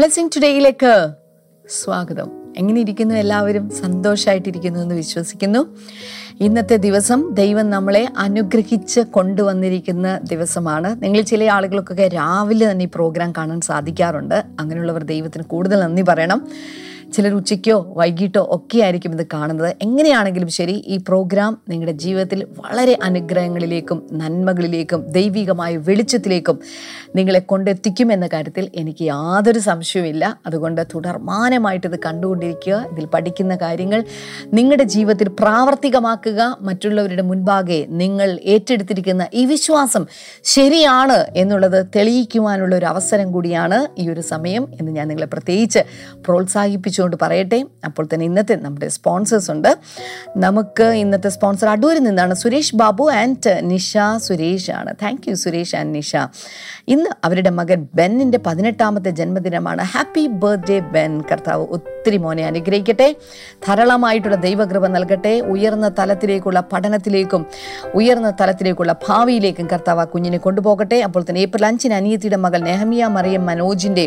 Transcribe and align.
Blessing 0.00 0.28
ടുഡേയിലേക്ക് 0.36 1.08
സ്വാഗതം. 1.68 2.30
എങ്ങനെ 2.56 2.80
ഇരിക്കുന്നു 2.80 3.14
എല്ലാവരും? 3.14 3.70
സന്തോഷമായിട്ടിരിക്കുന്നു 3.70 4.80
എന്ന് 4.80 4.94
വിശ്വസിക്കുന്നു. 4.94 5.76
ഇന്നത്തെ 6.40 6.76
ദിവസം 6.76 7.30
ദൈവം 7.32 7.70
നമ്മളെ 7.70 8.08
അനുഗ്രഹിച്ച് 8.18 9.00
കൊണ്ടുവന്നിരിക്കുന്ന 9.00 10.20
ദിവസമാണ്. 10.24 11.02
നിങ്ങൾ 11.02 11.20
ചില 11.20 11.44
ആളുകൾക്കൊക്കെ 11.44 12.08
രാവിലെ 12.08 12.70
തന്നെ 12.70 12.84
ഈ 12.84 12.88
പ്രോഗ്രാം 12.94 13.32
കാണാൻ 13.32 13.60
സാധിക്കാറുണ്ട്. 13.60 14.34
അങ്ങനെയുള്ളവർ 14.60 15.04
ദൈവത്തിന് 15.04 15.42
കൂടുതൽ 15.42 15.80
നന്ദി 15.80 16.02
പറയണം. 16.02 16.48
ചിലർ 17.12 17.32
ഉച്ചയ്ക്കോ 17.34 17.94
വൈകിട്ടോ 17.96 18.46
ഒക്കെ 18.50 18.82
ആയിരിക്കും 18.82 19.12
ഇത് 19.12 19.26
കാണുന്നത്. 19.34 19.76
എങ്ങനെയാണെങ്കിലും 19.82 20.48
ശരി 20.48 20.84
ഈ 20.86 20.96
പ്രോഗ്രാം 20.96 21.58
നിങ്ങളുടെ 21.68 21.92
ജീവിതത്തിൽ 21.92 22.44
വളരെ 22.44 22.98
അനുഗ്രഹങ്ങളിലേക്കും 23.02 24.08
നന്മകളിലേക്കും 24.12 25.06
ദൈവികമായ 25.06 25.76
വെളിച്ചത്തിലേക്കും 25.76 26.58
നിങ്ങളെ 27.16 27.38
കൊണ്ടെത്തിക്കും 27.38 28.12
എന്ന 28.12 28.26
കാര്യത്തിൽ 28.26 28.70
എനിക്ക് 28.74 29.02
യാതൊരു 29.02 29.58
സംശയവുമില്ല. 29.58 30.40
അതുകൊണ്ട് 30.46 30.86
തുടർമാനമായിട്ട് 30.94 31.86
ഇത് 31.86 31.98
കണ്ടുകൊണ്ടിരിക്കുക. 32.06 32.86
ഇതിൽ 32.92 33.06
പഠിക്കുന്ന 33.06 33.56
കാര്യങ്ങൾ 33.56 34.04
നിങ്ങളുടെ 34.52 34.84
ജീവിതത്തിൽ 34.84 35.28
പ്രാവർത്തികമാക്കുക. 35.28 36.56
മറ്റുള്ളവരുടെ 36.60 37.22
മുൻപാകെ 37.22 37.86
നിങ്ങൾ 37.88 38.40
ഏറ്റെടുത്തിരിക്കുന്ന 38.44 39.26
ഈ 39.34 39.44
വിശ്വാസം 39.44 40.06
ശരിയാണ് 40.44 41.26
എന്നുള്ളത് 41.36 41.86
തെളിയിക്കുവാനുള്ള 41.96 42.76
ഒരു 42.76 42.86
അവസരം 42.86 43.32
കൂടിയാണ് 43.32 44.00
ഈ 44.00 44.08
ഒരു 44.08 44.20
സമയം 44.20 44.68
എന്ന് 44.80 44.92
ഞാൻ 44.92 45.08
നിങ്ങളെ 45.08 45.26
പ്രത്യേകിച്ച് 45.26 45.78
പ്രോത്സാഹിപ്പിച്ചുകൊണ്ട് 47.00 47.16
പറയട്ടെ. 47.22 47.58
അപ്പോൾ 47.84 48.04
തന്നെ 48.12 48.24
ഇന്നത്തെ 48.30 48.54
നമ്മുടെ 48.64 48.88
സ്പോൺസേഴ്സ് 48.88 49.50
ഉണ്ട്. 49.50 49.70
നമുക്ക് 50.36 50.86
ഇന്നത്തെ 51.02 51.30
സ്പോൺസർ 51.36 51.68
അടൂരിൽ 51.68 52.02
നിന്നാണ് 52.08 52.34
സുരേഷ് 52.34 52.76
ബാബു 52.76 53.04
ആൻഡ് 53.20 53.52
നിഷ 53.70 53.96
സുരേഷ് 54.26 54.70
ആണ്. 54.70 54.92
Thank 55.02 55.28
you 55.28 55.34
Suresh 55.34 55.76
and 55.80 55.94
Nisha. 55.94 56.12
ഇന്ന് 56.88 57.10
അവരുടെ 57.24 57.50
മകൻ 57.60 57.80
ബെന്നിന്റെ 57.94 58.38
പതിനെട്ടാമത്തെ 58.46 59.10
ജന്മദിനമാണ്. 59.20 59.82
Happy 59.94 60.24
birthday 60.42 60.78
Ben. 60.94 61.12
കർത്താവ് 61.30 61.64
ഒത്തിരി 61.76 62.18
മോനെ 62.24 62.42
അനുഗ്രഹിക്കട്ടെ. 62.50 63.08
ധാരാളമായിട്ടുള്ള 63.66 64.36
ദൈവകൃപ 64.46 64.86
നൽകട്ടെ. 64.96 65.34
ഉയർന്ന 65.54 65.86
തലത്തിലേക്കുള്ള 65.98 66.60
പഠനത്തിലേക്കും 66.72 67.42
ഉയർന്ന 67.94 68.30
തലത്തിലേക്കുള്ള 68.40 68.92
ഭാവിയിലേക്കും 69.08 69.66
കർത്താവ് 69.72 70.06
കുഞ്ഞിനെ 70.12 70.38
കൊണ്ടുപോകട്ടെ. 70.46 70.98
അപ്പോൾ 71.06 71.22
തന്നെ 71.28 71.40
ഏപ്രിൽ 71.46 71.64
അഞ്ചിന് 71.70 71.94
അനിയത്തിയുടെ 72.00 72.38
മകൾ 72.44 72.60
നെഹമിയ 72.68 73.02
മറിയം 73.16 73.42
മനോജിന്റെ 73.46 74.04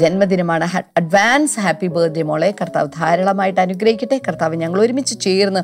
ജന്മദിനമാണ്. 0.00 0.66
അഡ്വാൻസ് 0.98 1.60
ഹാപ്പി 1.60 1.88
ബർത്ത്ഡേ 1.90 2.22
മോളെ. 2.22 2.54
കർത്താവ് 2.60 2.88
ധാരാളമായിട്ട് 2.96 3.60
അനുഗ്രഹിക്കട്ടെ. 3.60 4.20
കർത്താവ് 4.28 4.56
ഞങ്ങൾ 4.56 4.80
ഒരുമിച്ച് 4.80 5.20
ചേർന്ന് 5.20 5.60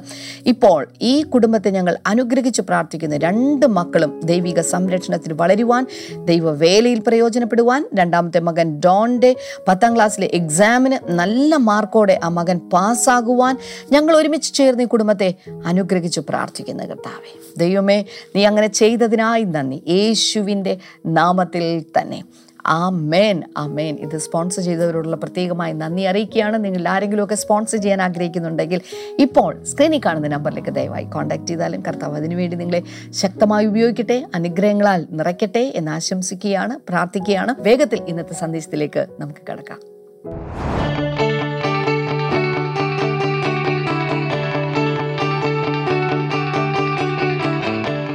ഇപ്പോൾ 0.49 0.89
ഈ 1.03 1.23
കുടുംബത്തെ 1.23 1.71
ഞങ്ങൾ 1.71 1.97
അനുഗ്രഹിച്ച് 2.07 2.63
പ്രാർത്ഥിക്കുന്ന. 2.63 3.17
രണ്ട് 3.17 3.67
മക്കളും 3.67 4.21
ദൈവിക 4.25 4.61
സംരക്ഷണത്തിൽ 4.61 5.33
വളരുവാൻ 5.33 5.87
ദൈവ 6.25 6.51
വേലയിൽ 6.51 7.03
പ്രയോജനപ്പെടുവാൻ. 7.07 7.89
രണ്ടാമത്തെ 7.95 8.41
മകൻ 8.41 8.81
ഡോണിന്റെ 8.85 9.37
പത്താം 9.69 9.95
ക്ലാസ്സിലെ 9.95 10.31
എക്സാമിന് 10.35 11.11
നല്ല 11.11 11.57
മാർക്കോടെ 11.57 12.21
ആ 12.25 12.29
മകൻ 12.29 12.59
പാസ്സാകുവാൻ 12.59 13.59
ഞങ്ങൾ 13.93 14.17
ഒരുമിച്ച് 14.17 14.55
ചേർന്ന് 14.55 14.83
ഈ 14.83 14.87
കുടുംബത്തെ 14.87 15.35
അനുഗ്രഹിച്ച് 15.67 16.21
പ്രാർത്ഥിക്കുന്ന 16.21 16.85
കർത്താവെ. 16.85 17.33
ദൈവമേ 17.59 18.05
നീ 18.37 18.45
അങ്ങനെ 18.45 18.67
ചെയ്തതിനായി 18.67 19.45
നന്ദി. 19.45 19.83
യേശുവിന്റെ 19.89 20.79
നാമത്തിൽ 21.07 21.85
തന്നെ. 21.99 22.23
ആ 22.67 22.89
മേൻ 22.89 23.43
ആ 23.59 23.67
മേൻ 23.67 23.95
ഇത് 23.95 24.19
സ്പോൺസർ 24.19 24.63
ചെയ്തവരോടുള്ള 24.63 25.17
പ്രത്യേകമായി 25.17 25.73
നന്ദി 25.73 26.03
അറിയിക്കുകയാണ്. 26.03 26.65
നിങ്ങൾ 26.65 26.89
ആരെങ്കിലുമൊക്കെ 26.89 27.35
സ്പോൺസർ 27.35 27.79
ചെയ്യാൻ 27.79 28.03
ആഗ്രഹിക്കുന്നുണ്ടെങ്കിൽ 28.03 28.81
ഇപ്പോൾ 29.19 29.65
സ്ക്രീനിൽ 29.65 30.01
കാണുന്ന 30.07 30.29
നമ്പറിലേക്ക് 30.29 30.75
ദയവായി 30.75 31.05
കോൺടാക്ട് 31.05 31.47
ചെയ്താലും 31.47 31.83
കർത്താവ് 31.89 32.17
അതിനുവേണ്ടി 32.17 32.57
നിങ്ങളെ 32.57 32.83
ശക്തമായി 33.11 33.67
ഉപയോഗിക്കട്ടെ 33.67 34.27
അനുഗ്രഹങ്ങളാൽ 34.35 35.07
നിറയ്ക്കട്ടെ 35.11 35.73
എന്ന് 35.75 35.91
ആശംസിക്കുകയാണ് 35.91 36.81
പ്രാർത്ഥിക്കുകയാണ്. 36.89 37.55
വേഗത്തിൽ 37.59 38.03
ഇന്നത്തെ 38.09 38.35
സന്ദേശത്തിലേക്ക് 38.35 39.07
നമുക്ക് 39.21 39.41
കിടക്കാം. 39.51 39.81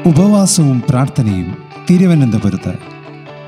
ഉപവാസവും 0.08 0.84
പ്രാർത്ഥനയും 0.90 1.58
തിരുവനന്തപുരത്ത്. 1.90 2.91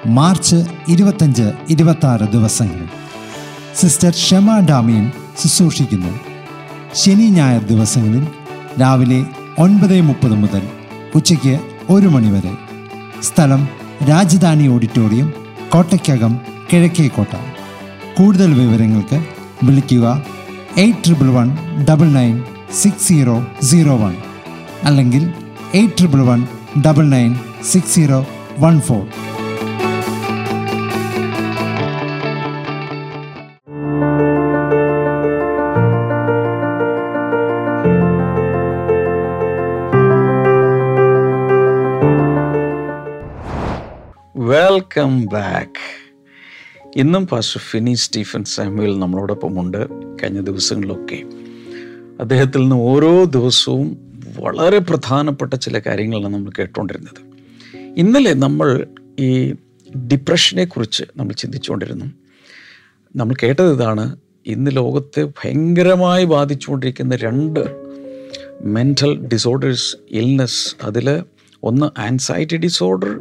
മാർച്ച് 0.06 0.66
ഇരുപത്തഞ്ച് 0.88 1.54
ഇരുപത്തി 1.70 2.08
ആറ് 2.08 2.32
ദിവസങ്ങളിൽ 2.32 2.88
സിസ്റ്റർ 3.76 4.14
ഷമ 4.14 4.60
ഡാമിയൻ 4.60 5.12
ശുശ്രൂഷിക്കുന്നു. 5.42 6.20
ശനി 6.96 7.24
ഞായർ 7.24 7.64
ദിവസങ്ങളിൽ 7.64 8.28
രാവിലെ 8.82 9.26
ഒൻപത് 9.60 10.02
മുപ്പത് 10.02 10.36
മുതൽ 10.36 10.62
ഉച്ചയ്ക്ക് 11.16 11.60
ഒരു 11.90 12.08
മണിവരെ 12.08 12.54
സ്ഥലം 13.22 13.68
രാജധാനി 14.10 14.68
ഓഡിറ്റോറിയം 14.68 15.34
കോട്ടയ്ക്കകം 15.70 16.40
കിഴക്കേക്കോട്ട 16.72 17.36
കൂടുതൽ 18.18 18.54
വിവരങ്ങൾക്ക് 18.54 19.20
വിളിക്കുക 19.66 20.26
eight 20.78 21.04
triple 21.06 21.30
one 21.30 21.58
double 21.90 22.14
nine 22.14 22.44
six 22.74 23.08
zero 23.08 23.46
zero 23.64 23.96
one 23.96 24.16
അല്ലെങ്കിൽ 24.84 25.30
eight 25.74 25.98
triple 25.98 26.22
one 26.22 26.48
double 26.88 27.10
nine 27.10 27.40
six 27.64 27.96
zero 27.96 28.26
one 28.60 28.80
four. 28.80 29.33
Welcome 44.98 45.26
back 45.26 45.80
ഇന്നും 46.96 47.28
പാസ്റ്റർ 47.28 47.62
ഫിനി 47.62 47.94
സ്റ്റീഫൻ 47.94 48.44
സാമുവൽ 48.44 49.00
നമ്മളോടൊപ്പം 49.00 49.60
ഉണ്ട്. 49.60 49.88
കഴിഞ്ഞ 50.24 50.42
ദിവസങ്ങളിലൊക്കെ 50.42 51.24
അദ്ദേഹത്തിൽ 52.20 52.62
നിന്ന് 52.62 52.76
ഓരോ 52.76 53.24
ദിവസവും 53.24 53.98
വളരെ 54.40 54.80
പ്രധാനപ്പെട്ട 54.80 55.54
ചില 55.54 55.80
കാര്യങ്ങളാണ് 55.80 56.34
നമ്മൾ 56.34 56.52
കേട്ടുകൊണ്ടിരുന്നത്. 56.60 57.22
ഇന്നലെ 57.98 58.34
നമ്മൾ 58.34 58.88
ഈ 59.20 59.54
ഡിപ്രഷനെ 60.12 60.66
കുറിച്ച് 60.66 61.04
നമ്മൾ 61.18 61.34
ചിന്തിച്ചുകൊണ്ടിരുന്നു. 61.34 62.06
നമ്മൾ 63.16 63.36
കേട്ടത് 63.44 63.74
ഇതാണ് 63.74 64.16
ഇന്ന് 64.48 64.72
ലോകത്തെ 64.74 65.24
ഭയങ്കരമായി 65.24 66.26
ബാധിച്ചുകൊണ്ടിരിക്കുന്ന 66.26 67.16
രണ്ട് 67.16 67.60
മെന്റൽ 68.62 69.28
ഡിസോർഡേഴ്സ് 69.28 69.98
ഇൽനെസ് 70.12 70.76
അതിൽ 70.84 71.24
ഒന്ന് 71.64 72.00
ആൻസൈറ്റി 72.00 72.58
ഡിസോർഡർ 72.58 73.20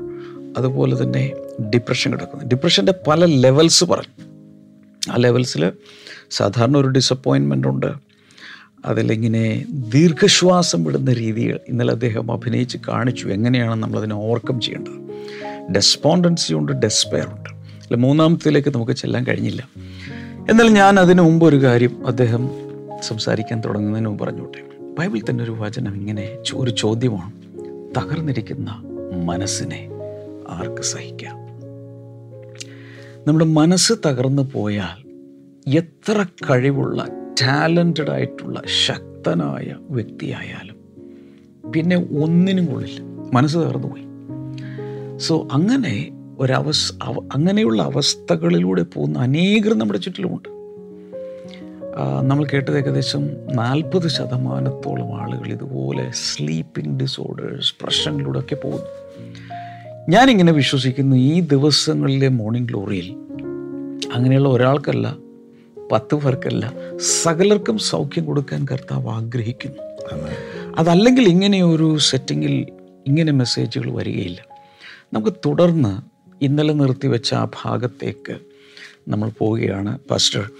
അതുപോലെ 0.57 1.03
തന്നെ 1.03 1.33
ഡിപ്രഷൻ 1.61 2.13
കിടക്കുന്നത് 2.13 2.49
ഡിപ്രഷന്റെ 2.49 2.95
പല 3.07 3.25
ലെവൽസ് 3.25 3.85
പറഞ്ഞു. 3.85 4.33
ആ 5.13 5.17
ലെവൽസിൽ 5.17 5.73
സാധാരണ 6.31 6.77
ഒരു 6.77 6.89
ഡിസപ്പോയിൻമെന്റ് 6.89 7.69
ഉണ്ട്. 7.69 7.87
അതിലിങ്ങനെ 8.85 9.67
ദീർഘശ്വാസം 9.71 10.85
വിടുന്ന 10.85 11.13
രീതികൾ 11.13 11.61
ഇന്നലെ 11.69 11.93
അദ്ദേഹം 11.93 12.33
അഭിനയിച്ച് 12.33 12.79
കാണിച്ചു 12.89 13.29
എങ്ങനെയാണ് 13.29 13.83
നമ്മളതിനെ 13.83 14.15
ഓവർകം 14.15 14.61
ചെയ്യേണ്ടത്. 14.61 15.03
ഡെസ്പോണ്ടൻസി 15.73 16.55
ഉണ്ട് 16.55 16.73
ഡെസ്പെയർ 16.73 17.27
ഉണ്ട്. 17.27 17.51
അല്ല 17.51 17.97
മൂന്നാമത്തിലേക്ക് 17.97 18.75
നമുക്ക് 18.75 18.93
ചെല്ലാൻ 18.93 19.25
കഴിഞ്ഞില്ല. 19.25 19.69
എന്നാൽ 20.51 20.69
ഞാൻ 20.69 21.01
അതിനു 21.01 21.23
മുമ്പ് 21.23 21.47
ഒരു 21.47 21.63
കാര്യം 21.63 22.07
അദ്ദേഹം 22.07 22.51
സംസാരിക്കാൻ 23.03 23.61
തുടങ്ങുന്നതിന് 23.61 24.09
മുമ്പ് 24.09 24.25
പറഞ്ഞോട്ടെ. 24.25 24.83
ബൈബിൾ 24.99 25.21
തന്നെ 25.31 25.45
ഒരു 25.45 25.51
വചനം 25.51 25.97
ഇങ്ങനെ 25.97 26.37
ഒരു 26.55 26.71
ചോദ്യമാണ്. 26.71 27.33
തകർന്നിരിക്കുന്ന 27.99 28.83
മനസ്സിനെ 29.25 29.89
ആർക്ക് 30.49 30.83
സഹിക്കാം? 30.83 31.42
നമ്മുടെ 33.27 33.45
മനസ്സ് 33.45 33.93
തകർന്നു 34.07 34.51
പോയാൽ 34.53 34.99
എത്ര 35.75 36.25
കഴിവുള്ള 36.51 37.07
ടാലന്റഡ് 37.43 38.11
ആയിട്ടുള്ള 38.11 38.63
ശക്തനായ 38.87 39.77
വ്യക്തിയായാലും 39.91 40.79
പിന്നെ 41.73 41.97
ഒന്നിനും 41.97 42.67
കൊള്ളില്ല. 42.67 43.01
മനസ്സ് 43.33 43.57
തകർന്നു 43.57 43.89
പോയി. 43.89 44.07
സോ 45.19 45.49
അങ്ങനെ 45.53 45.95
ഒരവസ് 46.39 46.93
അങ്ങനെയുള്ള 47.35 47.83
അവസ്ഥകളിലൂടെ 47.83 48.83
പോകുന്ന 48.83 49.19
അനേകർ 49.19 49.75
നമ്മുടെ 49.75 49.99
ചുറ്റിലുമുണ്ട്. 49.99 50.49
നമ്മൾ 52.29 52.45
കേട്ടത് 52.45 52.79
ഏകദേശം 52.79 53.23
നാൽപ്പത് 53.57 54.09
ശതമാനത്തോളം 54.09 55.21
ആളുകൾ 55.21 55.47
ഇതുപോലെ 55.47 56.11
സ്ലീപ്പിംഗ് 56.11 57.01
ഡിസോർഡേഴ്സ് 57.01 57.75
പ്രശ്നങ്ങളിലൂടെ 57.83 58.39
ഒക്കെ 58.39 58.55
പോകുന്നു. 58.55 59.02
ഞാനിങ്ങനെ 60.09 60.53
വിശ്വസിക്കുന്നു 60.53 61.17
ഈ 61.17 61.41
ദിവസങ്ങളിലെ 61.41 62.29
മോർണിംഗ് 62.29 62.69
ഗ്ലോറിയിൽ 62.69 63.17
അങ്ങനെയുള്ള 64.13 64.49
ഒരാൾക്കല്ല 64.49 65.17
പത്ത് 65.93 66.15
പേർക്കല്ല 66.15 66.73
സകലർക്കും 67.01 67.79
സൗഖ്യം 67.79 68.25
കൊടുക്കാൻ 68.25 68.67
കർത്താവ് 68.73 69.09
ആഗ്രഹിക്കുന്നു. 69.09 69.83
അതല്ലെങ്കിൽ 70.79 71.29
ഇങ്ങനെ 71.29 71.65
ഒരു 71.65 71.99
സെറ്റിങ്ങിൽ 71.99 72.67
ഇങ്ങനെ 73.07 73.33
മെസ്സേജുകൾ 73.33 73.91
വരികയില്ല. 73.91 74.41
നമുക്ക് 75.13 75.37
തുടർന്ന് 75.47 76.01
ഇന്നലെ 76.45 76.75
നിർത്തിവെച്ച 76.75 77.35
ആ 77.35 77.49
ഭാഗത്തേക്ക് 77.65 78.37
നമ്മൾ 79.09 79.31
പോവുകയാണ്. 79.39 79.99
പാസ്റ്റർ 80.11 80.51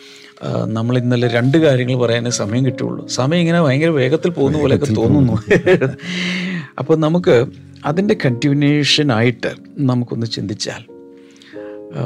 നമ്മൾ 0.65 0.99
ഇന്നലെ 0.99 1.29
രണ്ട് 1.29 1.59
കാര്യങ്ങൾ 1.59 1.97
പറയാനേ 1.97 2.31
സമയം 2.31 2.67
കിട്ടുള്ളൂ 2.67 3.09
സമയം 3.09 3.41
ഇങ്ങനെ 3.41 3.63
ഭയങ്കര 3.63 3.89
വേഗത്തിൽ 3.89 4.31
പോകുന്ന 4.31 4.59
പോലെയൊക്കെ 4.59 4.95
തോന്നുന്നു. 4.95 5.33
അപ്പോൾ 6.79 6.97
നമുക്ക് 6.97 7.47
അതിന്റെ 7.85 8.17
കണ്ടിന്യൂഷൻ 8.27 9.13
ആയിട്ട് 9.13 9.49
നമുക്കൊന്ന് 9.79 10.27
ചിന്തിച്ചാൽ 10.27 10.93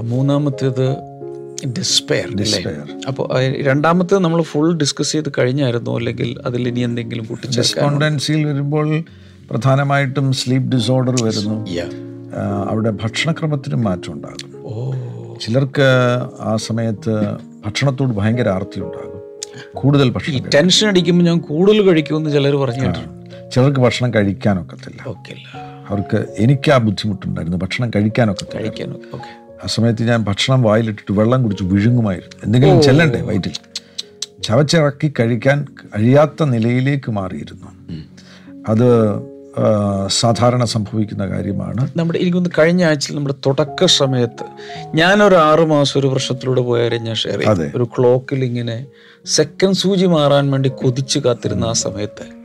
മൂന്നാമത്തേത് 0.01 0.97
ഡിസ്പെയർ 1.79 2.31
Despair. 2.31 3.07
അപ്പോൾ 3.09 3.53
രണ്ടാമത്തേത് 3.63 4.21
നമ്മൾ 4.21 4.43
ഫുൾ 4.43 4.77
ഡിസ്കസ് 4.77 5.13
ചെയ്ത് 5.13 5.33
കഴിഞ്ഞായിരുന്നു? 5.39 5.99
അല്ലെങ്കിൽ 5.99 6.41
അതിൽ 6.47 6.69
ഇനി 6.69 6.81
എന്തെങ്കിലും 6.81 7.27
ഡിസ്കോണ്ടൻസിയിൽ 7.59 8.45
വരുമ്പോൾ 8.45 9.05
പ്രധാനമായിട്ടും 9.51 10.33
സ്ലീപ്പ് 10.33 10.77
ഡിസോർഡർ 10.77 11.25
വരുന്നു. 11.25 11.67
അവിടെ 12.69 12.91
ഭക്ഷണക്രമത്തിനും 12.91 13.85
മാറ്റം 13.85 14.13
ഉണ്ടാകും. 14.13 14.53
ഓ. 14.63 14.93
ചിലർക്ക് 15.41 15.83
ആ 16.41 16.57
സമയത്ത് 16.57 17.37
ഭക്ഷണത്തോട് 17.67 18.11
ഭയങ്കര 18.11 18.49
ആർത്തി 18.49 18.81
ഉണ്ടാകും 18.81 19.17
കൂടുതൽ 19.75 20.11
ഭക്ഷണം. 20.11 20.49
ടെൻഷൻ 20.55 20.89
അടിക്കുമ്പോൾ 20.89 21.25
ഞാൻ 21.25 21.39
കൂടുതൽ 21.39 21.83
കഴിക്കുമെന്ന് 21.83 22.31
ചിലർ 22.31 22.57
പറഞ്ഞു 22.57 22.83
കേട്ടിട്ടുണ്ട് 22.83 23.16
ചിലർക്ക് 23.53 23.81
ഭക്ഷണം 23.81 24.15
കഴിക്കാനൊക്കത്തില്ല. 24.15 25.01
അവർക്ക് 25.89 26.25
എനിക്ക് 26.39 26.71
ആ 26.71 26.79
ബുദ്ധിമുട്ടുണ്ടായിരുന്നു. 26.79 27.59
ഭക്ഷണം 27.59 27.91
കഴിക്കാനൊക്കെ 27.97 28.47
ആ 29.65 29.67
സമയത്ത് 29.67 30.09
ഞാൻ 30.09 30.25
ഭക്ഷണം 30.25 30.63
വായിലിട്ടിട്ട് 30.63 31.19
വെള്ളം 31.19 31.43
കുടിച്ച് 31.43 31.65
വിഴുങ്ങുമായിരുന്നു. 31.65 32.41
എന്തെങ്കിലും 32.45 32.83
ചെല്ലണ്ടേ 32.83 33.21
വയറ്റിൽ? 33.21 33.53
ചവച്ചിറക്കി 34.43 35.13
കഴിക്കാൻ 35.21 35.67
കഴിയാത്ത 35.97 36.45
നിലയിലേക്ക് 36.45 37.11
മാറിയിരുന്നു. 37.11 37.71
അത് 38.69 38.89
സാധാരണ 40.09 40.65
സംഭവിക്കുന്ന 40.65 41.27
കാര്യമാണ്. 41.27 41.89
നമ്മുടെ 41.97 42.19
എനിക്കൊന്ന് 42.19 42.51
കഴിഞ്ഞ 42.59 42.85
ആഴ്ചയിൽ 42.85 43.17
നമ്മുടെ 43.17 43.35
തുടക്ക 43.47 43.87
സമയത്ത് 43.87 44.45
ഞാനൊരു 44.95 45.35
ആറ് 45.35 45.65
മാസം 45.67 46.01
ഒരു 46.01 46.07
വർഷത്തിലൂടെ 46.07 46.61
പോയാലും 46.61 47.03
ഞാൻ 47.03 47.15
ഷെയർ 47.15 47.41
ചെയ്തു 47.41 47.77
ഒരു 47.77 47.89
ക്ലോക്കിൽ 47.99 48.45
ഇങ്ങനെ 48.45 48.87
സെക്കൻഡ് 49.27 49.75
സൂചി 49.75 50.07
മാറാൻ 50.07 50.51
വേണ്ടി 50.51 50.69
കൊതിച്ച് 50.69 51.19
കാത്തിരുന്ന 51.19 51.65
ആ 51.65 51.73
സമയത്ത് 51.73 52.36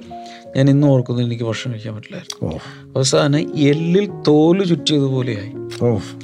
ഞാൻ 0.57 0.69
ഇന്നും 0.69 0.87
ഓർക്കുന്നു 0.89 1.21
എനിക്ക് 1.21 1.43
ഭക്ഷണം 1.43 1.73
കഴിക്കാൻ 1.73 1.95
പറ്റില്ലായിരുന്നു. 1.95 2.59
അവസാനം 2.95 3.41
എല്ലിൽ 3.55 4.07
തോൽ 4.27 4.57
ചുറ്റിയതുപോലെയായി 4.65 5.51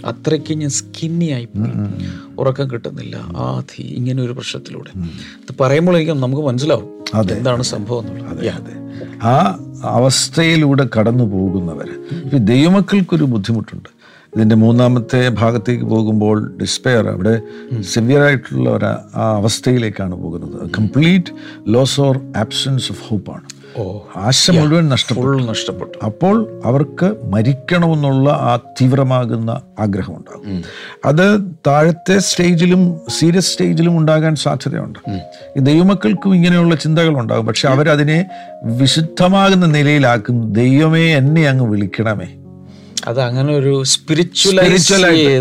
അത്രയ്ക്ക് 0.06 0.54
ഞാൻ 0.54 0.70
സ്കിന്നി 0.70 1.26
ആയി. 1.26 1.48
ഉറക്കം 2.38 2.72
കിട്ടുന്നില്ല. 2.72 3.16
ആധി 3.38 3.84
ഇങ്ങനെ 3.84 4.24
ഒരു 4.24 4.32
പ്രശ്നത്തിലൂടെ. 4.32 4.92
ഇത് 5.44 5.54
പറയുമ്പോൾ 5.60 5.96
എനിക്ക് 5.96 6.12
നമുക്ക് 6.12 6.44
മനസ്സിലാവും 6.44 6.90
എന്താണ് 7.32 7.64
സംഭവം 7.64 8.06
എന്നുള്ളത്. 8.08 8.74
ആ 9.24 9.36
അവസ്ഥയിലൂടെ 9.84 10.88
കടന്നു 10.98 11.24
പോകുന്നവർ 11.24 11.90
ദൈവമക്കൾക്കൊരു 12.38 13.24
ബുദ്ധിമുട്ടുണ്ട്. 13.24 13.90
ഇതിന്റെ 14.36 14.56
മൂന്നാമത്തെ 14.56 15.30
ഭാഗത്തേക്ക് 15.30 15.84
പോകുമ്പോൾ 15.84 16.58
ഡിസ്പെയർ 16.62 17.08
അവിടെ 17.08 17.42
സിവിയർ 17.82 18.22
ആയിട്ടുള്ള 18.22 18.70
ഒരു 18.70 18.86
ആ 18.86 19.26
അവസ്ഥയിലേക്കാണ് 19.36 20.16
പോകുന്നത്. 20.24 20.72
Complete 20.78 21.32
loss 21.68 22.02
or 22.02 22.18
absence 22.38 22.92
of 22.92 23.02
ഹോപ്പാണ് 23.04 23.57
ആശ 24.16 24.52
മുഴുവൻ 24.52 24.90
നഷ്ടപ്പെട്ടു. 24.90 25.44
നഷ്ടപ്പെട്ടു. 25.44 26.06
അപ്പോൾ 26.06 26.62
അവർക്ക് 26.66 27.16
മരിക്കണമെന്നുള്ള 27.24 28.30
ആ 28.30 28.60
തീവ്രമാകുന്ന 28.82 29.62
ആഗ്രഹമുണ്ടാകും. 29.80 30.64
അത് 31.06 31.52
താഴത്തെ 31.68 32.18
സ്റ്റേജിലും 32.18 33.02
സീരിയസ് 33.20 33.54
സ്റ്റേജിലും 33.54 33.98
ഉണ്ടാകാൻ 33.98 34.36
സാധ്യതയുണ്ട്. 34.36 35.00
ഈ 35.58 35.60
ദൈവമക്കൾക്കും 35.60 36.36
ഇങ്ങനെയുള്ള 36.36 36.76
ചിന്തകൾ 36.76 37.20
ഉണ്ടാകും 37.20 37.48
പക്ഷെ 37.48 37.68
അവരതിനെ 37.68 38.26
വിശുദ്ധമാകുന്ന 38.64 39.66
നിലയിലാക്കും. 39.66 40.54
ദൈവമേ 40.54 41.16
എന്നെ 41.16 41.48
അങ്ങ് 41.48 41.66
വിളിക്കണമേ. 41.66 42.28
അത് 43.08 43.22
അങ്ങനെ 43.22 43.56
ഒരു 43.56 43.84
സ്പിരിച്വലൈസ് 43.84 44.94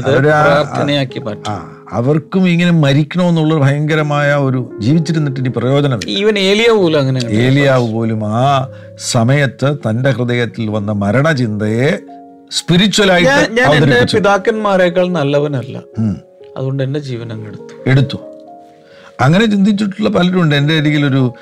പ്രാർത്ഥനയാക്കി 0.06 1.18
മാറ്റും. 1.18 1.75
അവർക്കും 1.92 2.48
ഇങ്ങനെ 2.48 2.70
മരിക്കണമെന്നുള്ള 2.70 3.54
ഭയങ്കരമായ 3.54 4.34
ഒരു 4.34 4.70
ജീവിച്ചിരുന്നിട്ട് 4.78 5.40
ഇനി 5.40 5.48
പ്രയോജനമില്ല. 5.48 6.18
ഈവൻ 6.18 6.38
ഏലിയാവ് 6.38 6.78
പോലും 6.78 6.98
അങ്ങനെ 6.98 7.20
ഏലിയാവ് 7.26 7.92
പോലും 7.92 8.26
ആ 8.26 8.70
സമയത്ത് 8.98 9.76
തന്റെ 9.76 10.10
ഹൃദയത്തിൽ 10.10 10.70
വന്ന 10.70 10.92
മരണചിന്തയെ 10.92 11.98
സ്പിരിച്വലായിട്ട് 12.52 14.16
പിതാക്കന്മാരെക്കാൾ 14.16 15.08
നല്ലവനല്ല. 15.08 15.82
അതുകൊണ്ട് 16.56 16.82
എന്റെ 16.82 17.00
ജീവൻ 17.00 17.32
അങ്ങ് 17.32 17.46
എടുത്തു. 17.46 17.90
എടുത്തു. 17.90 18.16
അങ്ങനെ 19.20 19.44
ചിന്തിച്ചിട്ടുള്ള 19.46 20.08
പലരും 20.08 20.40
ഉണ്ട്. 20.42 20.54
എന്റെ 20.54 20.74
അരികിൽ 20.76 21.06
ഒരു 21.06 21.34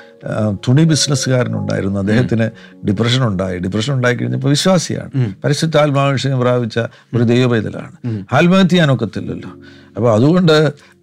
തുണി 0.67 0.83
ബിസിനസ്സുകാരനുണ്ടായിരുന്നു. 0.83 1.99
അദ്ദേഹത്തിന് 1.99 2.45
ഡിപ്രഷൻ 2.87 3.27
ഉണ്ടായി. 3.27 3.57
ഡിപ്രഷൻ 3.57 3.93
ഉണ്ടായി 3.93 4.15
കഴിഞ്ഞപ്പോൾ 4.15 4.49
വിശ്വാസിയാണ്. 4.49 5.33
പരിശുദ്ധ 5.43 5.77
ആത്മാവിഷയം 5.77 6.39
പ്രാപിച്ച 6.39 6.79
ഒരു 7.15 7.23
ദൈവപൈതലാണ്. 7.23 7.91
ആത്മഹത്യ 8.33 8.67
ചെയ്യാനൊക്കത്തില്ലല്ലോ 8.67 9.49
അപ്പോൾ 9.97 10.13
അതുകൊണ്ട് 10.13 10.55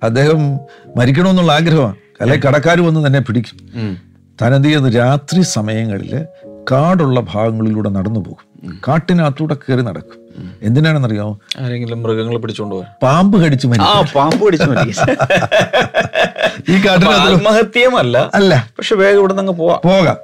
അദ്ദേഹം 0.02 0.40
മരിക്കണമെന്നുള്ള 0.96 1.52
ആഗ്രഹമാണ്. 1.52 1.96
അല്ലെ 2.20 2.40
കടക്കാർ 2.46 2.80
വന്ന് 2.80 3.06
തന്നെ 3.06 3.20
പിടിക്കും. 3.20 3.58
എന്ത് 4.76 4.96
രാത്രി 4.96 5.42
സമയങ്ങളിൽ 5.42 6.24
കാടുള്ള 6.72 7.20
ഭാഗങ്ങളിലൂടെ 7.20 7.88
നടന്നു 7.88 8.20
പോകും. 8.20 8.70
കാട്ടിനകത്തൂടെ 8.88 9.54
കയറി 9.54 9.80
നടക്കും. 9.80 10.22
എന്തിനാണെന്നറിയാമോ? 10.62 11.38
ആരെങ്കിലും 11.60 12.02
മൃഗങ്ങളെ 12.02 12.38
പിടിച്ചോണ്ട് 12.38 12.76
പാമ്പ് 13.02 13.44
കടിച്ചു 13.44 13.66
പാമ്പ് 14.16 14.46
കടിച്ചു 14.46 14.70
ഈ 16.68 16.82
കാട്ടിനകത്ത് 16.86 17.32
ആത്മഹത്യമല്ല 17.32 18.30
അല്ല. 18.34 18.68
പക്ഷെ 18.78 18.94
വേഗം 18.94 19.18
ഇവിടെ 19.18 19.32
നിന്ന് 19.32 19.52
പോവാം. 19.52 19.80
പോകാം. 19.84 20.16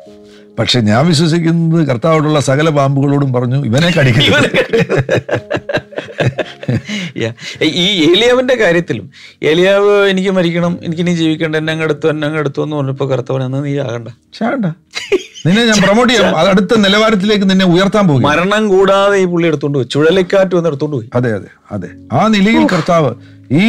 പക്ഷെ 0.58 0.80
ഞാൻ 0.80 1.06
വിശ്വസിക്കുന്നത് 1.06 1.86
കർത്താവോടുള്ള 1.88 2.40
സകല 2.40 2.68
പാമ്പുകളോടും 2.68 3.32
പറഞ്ഞു 3.32 3.58
ഇവനെ 3.64 3.90
കടിക്കില്ല. 3.98 4.38
ഈ 7.62 7.86
ഏലിയാവിന്റെ 8.10 8.54
കാര്യത്തിലും 8.54 9.10
ഏലിയാവ് 9.42 9.92
എനിക്ക് 10.10 10.30
മരിക്കണം 10.30 10.78
എനിക്ക് 10.82 11.02
ഇനി 11.02 11.10
ജീവിക്കേണ്ട 11.10 11.56
എന്നെ 11.56 11.70
അങ്ങ് 11.72 11.84
എടുത്തു 11.84 12.06
എന്നെ 12.08 12.26
അങ്ങ് 12.26 12.40
എടുത്തു 12.40 12.60
എന്ന് 12.64 12.76
പറഞ്ഞപ്പോ 12.76 13.06
കർത്തവൻ 13.10 13.42
എന്നാ 13.44 13.60
നീ 13.60 13.78
ആകണ്ട. 13.78 14.08
ചാണ്ട 14.38 14.66
നിന്നെ 15.46 15.62
ഞാൻ 15.66 15.78
പ്രൊമോട്ട് 15.82 16.12
ചെയ്യാം. 16.12 16.36
അത് 16.36 16.48
അടുത്ത 16.48 16.78
നിലവാരത്തിലേക്ക് 16.78 17.50
നിന്നെ 17.50 17.66
ഉയർത്താൻ 17.66 18.08
പോകും. 18.08 18.22
മരണം 18.22 18.68
കൂടാതെ 18.68 19.16
ഈ 19.16 19.24
പുള്ളി 19.24 19.46
എടുത്തോണ്ട് 19.46 19.78
പോയി. 19.78 19.88
ചുഴലിക്കാറ്റ് 19.92 20.54
വന്ന് 20.56 20.68
എടുത്തോണ്ട് 20.68 20.96
പോയി. 20.96 21.10
അതെ 21.14 21.30
അതെ 21.34 21.50
അതെ. 21.72 21.88
ആ 22.12 22.28
നിലയിൽ 22.28 22.66
കർത്താവ് 22.72 23.12
ഈ 23.62 23.64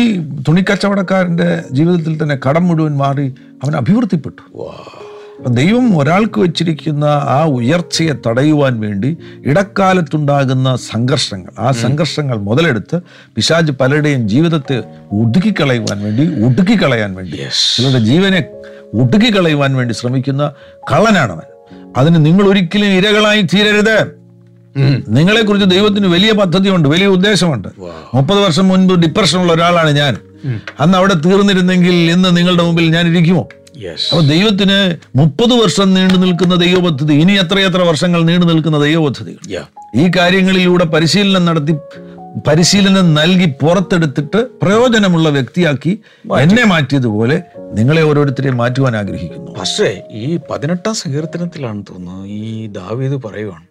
തുണിക്കച്ചവടക്കാരന്റെ 0.47 1.49
ജീവിതത്തിൽ 1.71 2.23
തന്നെ 2.23 2.37
കടം 2.47 2.67
മുഴുവൻ 2.67 2.97
മാറി 2.97 3.27
അവൻ 3.63 3.75
അഭിവൃദ്ധിപ്പെട്ടു. 3.75 4.41
അപ്പം 4.41 4.98
ദൈവം 5.47 5.97
ഒരാൾക്ക് 5.97 6.39
വെച്ചിരിക്കുന്ന 6.39 7.05
ആ 7.05 7.45
ഉയർച്ചയെ 7.45 8.13
തടയുവാൻ 8.27 8.79
വേണ്ടി 8.79 9.17
ഇടക്കാലത്തുണ്ടാകുന്ന 9.45 10.75
സംഘർഷങ്ങൾ 10.75 11.61
ആ 11.61 11.71
സംഘർഷങ്ങൾ 11.71 12.37
മുതലെടുത്ത് 12.37 12.99
പിശാജ് 13.35 13.71
പലരുടെയും 13.71 14.29
ജീവിതത്തെ 14.29 14.83
ഒടുക്കിക്കളയുവാൻ 15.11 16.03
വേണ്ടി 16.03 16.43
ഒടുക്കിക്കളയാൻ 16.45 17.15
വേണ്ടി 17.15 17.37
ചിലരുടെ 17.77 17.99
ജീവനെ 17.99 18.45
ഒടുക്കിക്കളയുവാൻ 18.93 19.75
വേണ്ടി 19.75 19.93
ശ്രമിക്കുന്ന 19.93 20.51
കള്ളനാണവൻ. 20.91 21.47
അതിന് 21.97 22.25
നിങ്ങൾ 22.25 22.47
ഒരിക്കലും 22.47 22.85
ഇരകളായി 22.85 23.41
തീരരുത്. 23.41 24.19
നിങ്ങളെ 25.07 25.41
കുറിച്ച് 25.41 25.69
ദൈവത്തിന് 25.69 26.07
വലിയ 26.07 26.31
പദ്ധതിയുണ്ട് 26.31 26.89
വലിയ 26.89 27.07
ഉദ്ദേശമുണ്ട്. 27.07 27.67
മുപ്പത് 28.13 28.39
വർഷം 28.39 28.67
മുൻപ് 28.67 28.93
ഡിപ്രഷനുള്ള 28.93 29.53
ഒരാളാണ് 29.53 29.89
ഞാൻ. 29.89 30.17
അന്ന് 30.79 30.97
അവിടെ 30.97 31.13
തീർന്നിരുന്നെങ്കിൽ 31.13 31.91
ഇന്ന് 31.91 32.37
നിങ്ങളുടെ 32.37 32.63
മുമ്പിൽ 32.63 32.91
ഞാൻ 32.91 33.07
ഇരിക്കുമോ? 33.07 33.47
അപ്പൊ 33.87 34.21
ദൈവത്തിന് 34.21 34.95
മുപ്പത് 35.15 35.53
വർഷം 35.63 35.93
നീണ്ടു 35.93 36.13
നിൽക്കുന്ന 36.13 36.55
ദൈവപദ്ധതി 36.55 37.13
ഇനി 37.13 37.33
എത്രയെത്ര 37.33 37.77
വർഷങ്ങൾ 37.77 38.23
നീണ്ടു 38.23 38.45
നിൽക്കുന്ന 38.45 38.77
ദൈവപദ്ധതികൾ? 38.77 39.49
ഈ 39.95 40.11
കാര്യങ്ങളിലൂടെ 40.17 40.85
പരിശീലനം 40.85 41.45
നടത്തി 41.45 41.71
പരിശീലനം 42.47 43.13
നൽകി 43.13 43.45
പുറത്തെടുത്തിട്ട് 43.61 44.37
പ്രയോജനമുള്ള 44.37 45.29
വ്യക്തിയാക്കി 45.29 45.99
എന്നെ 46.39 46.65
മാറ്റിയതുപോലെ 46.65 47.43
നിങ്ങളെ 47.73 48.01
ഓരോരുത്തരെയും 48.01 48.57
മാറ്റുവാൻ 48.57 48.95
ആഗ്രഹിക്കുന്നു. 48.95 49.51
പക്ഷേ 49.51 50.03
ഈ 50.11 50.39
പതിനെട്ടാം 50.51 50.95
സങ്കീർത്തനത്തിലാണ് 50.95 51.83
തോന്നുന്നത്. 51.83 52.27
ഈ 52.27 52.67
ദാവീദ് 52.67 53.23
പറയുവാണ് 53.25 53.65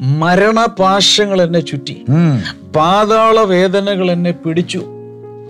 മരണപാശങ്ങൾ 0.00 1.42
എന്നെ 1.42 1.60
ചുറ്റി. 1.60 2.04
പാതാള 2.76 3.40
വേദനകൾ 3.40 4.10
എന്നെ 4.10 4.30
പിടിച്ചു. 4.30 4.78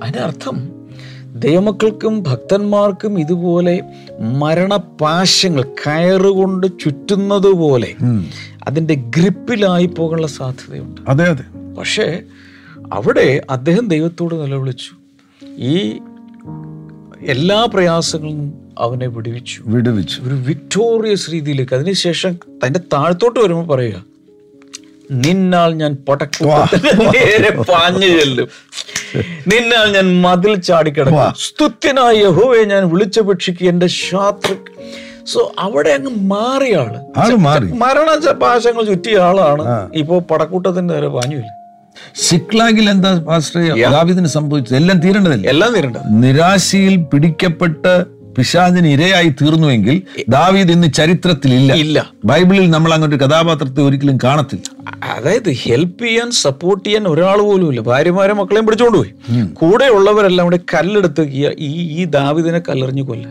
അതിന്റെ 0.03 0.19
അർത്ഥം 0.19 0.82
ദൈവമക്കൾക്കും 1.37 2.23
ഭക്തന്മാർക്കും 2.23 3.21
ഇതുപോലെ 3.21 3.83
മരണപാശങ്ങൾ 4.21 5.63
കയറുകൊണ്ട് 5.63 6.67
ചുറ്റുന്നത് 6.67 7.49
പോലെ 7.49 7.95
അതിന്റെ 8.69 8.95
ഗ്രിപ്പിലായി 8.95 9.87
പോകാനുള്ള 9.87 10.27
സാധ്യതയുണ്ട്. 10.27 11.01
അതെ 11.09 11.25
അതെ. 11.25 11.75
പക്ഷേ 11.79 12.23
അവിടെ 12.93 13.43
അദ്ദേഹം 13.51 13.89
ദൈവത്തോട് 13.89 14.35
നിലവിളിച്ചു. 14.35 14.91
ഈ 15.47 15.99
എല്ലാ 17.27 17.69
പ്രയാസങ്ങളും 17.75 18.55
അവനെ 18.79 19.07
വിടുവിച്ചു. 19.07 19.63
വിടുവിച്ചു. 19.67 20.21
ഒരു 20.21 20.35
വിക്ടോറിയസ് 20.35 21.31
രീതിയിലേക്ക്. 21.31 21.75
അതിനുശേഷം 21.75 22.33
തന്റെ 22.67 22.81
താഴത്തോട്ട് 22.93 23.41
വരുമ്പോൾ 23.41 23.67
പറയുക 23.67 24.12
നിന്നാൽ 25.25 25.71
ഞാൻ 25.83 25.93
പാഞ്ഞു 27.71 28.09
ചെല്ലും. 28.19 28.49
നിന്നാൽ 29.53 29.87
ഞാൻ 29.97 30.07
മതിൽ 30.25 30.53
ചാടിക്കിടക്കും 30.69 31.39
സ്തുത്യനായ 31.47 32.13
യഹോവെ 32.27 32.61
ഞാൻ 32.73 32.83
വിളിച്ചപേക്ഷിക്കുക 32.93 33.69
എന്റെ 33.73 33.89
ശാത്രു 34.03 34.57
സോ 35.33 35.41
അവിടെ 35.65 35.91
അങ്ങ് 35.97 36.13
മാറിയാണ് 36.35 37.01
മരണ 37.83 38.09
പാശങ്ങൾ 38.45 38.85
ചുറ്റിയ 38.93 39.19
ആളാണ്. 39.29 39.65
ഇപ്പോ 40.03 40.15
പടക്കൂട്ടത്തിന്റെ 40.31 40.93
നേരെ 40.95 41.11
പാഞ്ഞുമില്ല 41.17 41.53
സിക്ലാഗിൽ 42.29 42.87
എന്താ 42.91 43.11
പാസ്റ്റർ 43.27 43.61
ദാവീദിന് 43.95 44.31
സംഭവിച്ചത്? 44.37 44.75
എല്ലാം 44.79 44.99
തീരേണ്ടതല്ലേ? 45.05 45.49
എല്ലാം 45.53 45.71
തീരേണ്ടത്. 45.77 46.07
നിരാശയിൽ 46.23 46.95
പിടിക്കപ്പെട്ട് 47.13 47.93
പിശാചിന് 48.37 48.87
ഇരയായി 48.87 49.29
തീർന്നുവെങ്കിൽ 49.29 50.03
ദാവീദ് 50.29 50.71
ഇന്ന് 50.71 50.93
ചരിത്രത്തിലില്ല. 50.93 51.73
ഇല്ല. 51.73 52.13
ബൈബിളിൽ 52.25 52.71
നമ്മൾ 52.71 52.95
അങ്ങനെ 52.95 53.17
കഥാപാത്രത്തെ 53.17 53.83
ഒരിക്കലും 53.83 54.19
കാണത്തില്ല. 54.25 54.91
അതായത് 55.13 55.53
ഹെൽപ്പ് 55.53 56.05
ചെയ്യാൻ 56.05 56.31
സപ്പോർട്ട് 56.31 56.89
ചെയ്യാൻ 56.89 57.09
ഒരാൾ 57.09 57.43
പോലും 57.43 57.69
ഇല്ല. 57.69 57.81
ഭാര്യമാരെ 57.81 58.33
മക്കളെയും 58.33 58.67
പിടിച്ചോണ്ട് 58.67 58.99
പോയി. 58.99 59.11
കൂടെ 59.55 59.85
ഉള്ളവരെല്ലാം 59.85 60.47
കൂടെ 60.47 60.57
കല്ലെടുത്ത് 60.57 61.23
ഈ- 61.23 62.01
ഈ 62.01 62.05
ദാവിദിനെ 62.05 62.59
കല്ലെറിഞ്ഞു 62.59 63.03
കൊല്ല. 63.03 63.29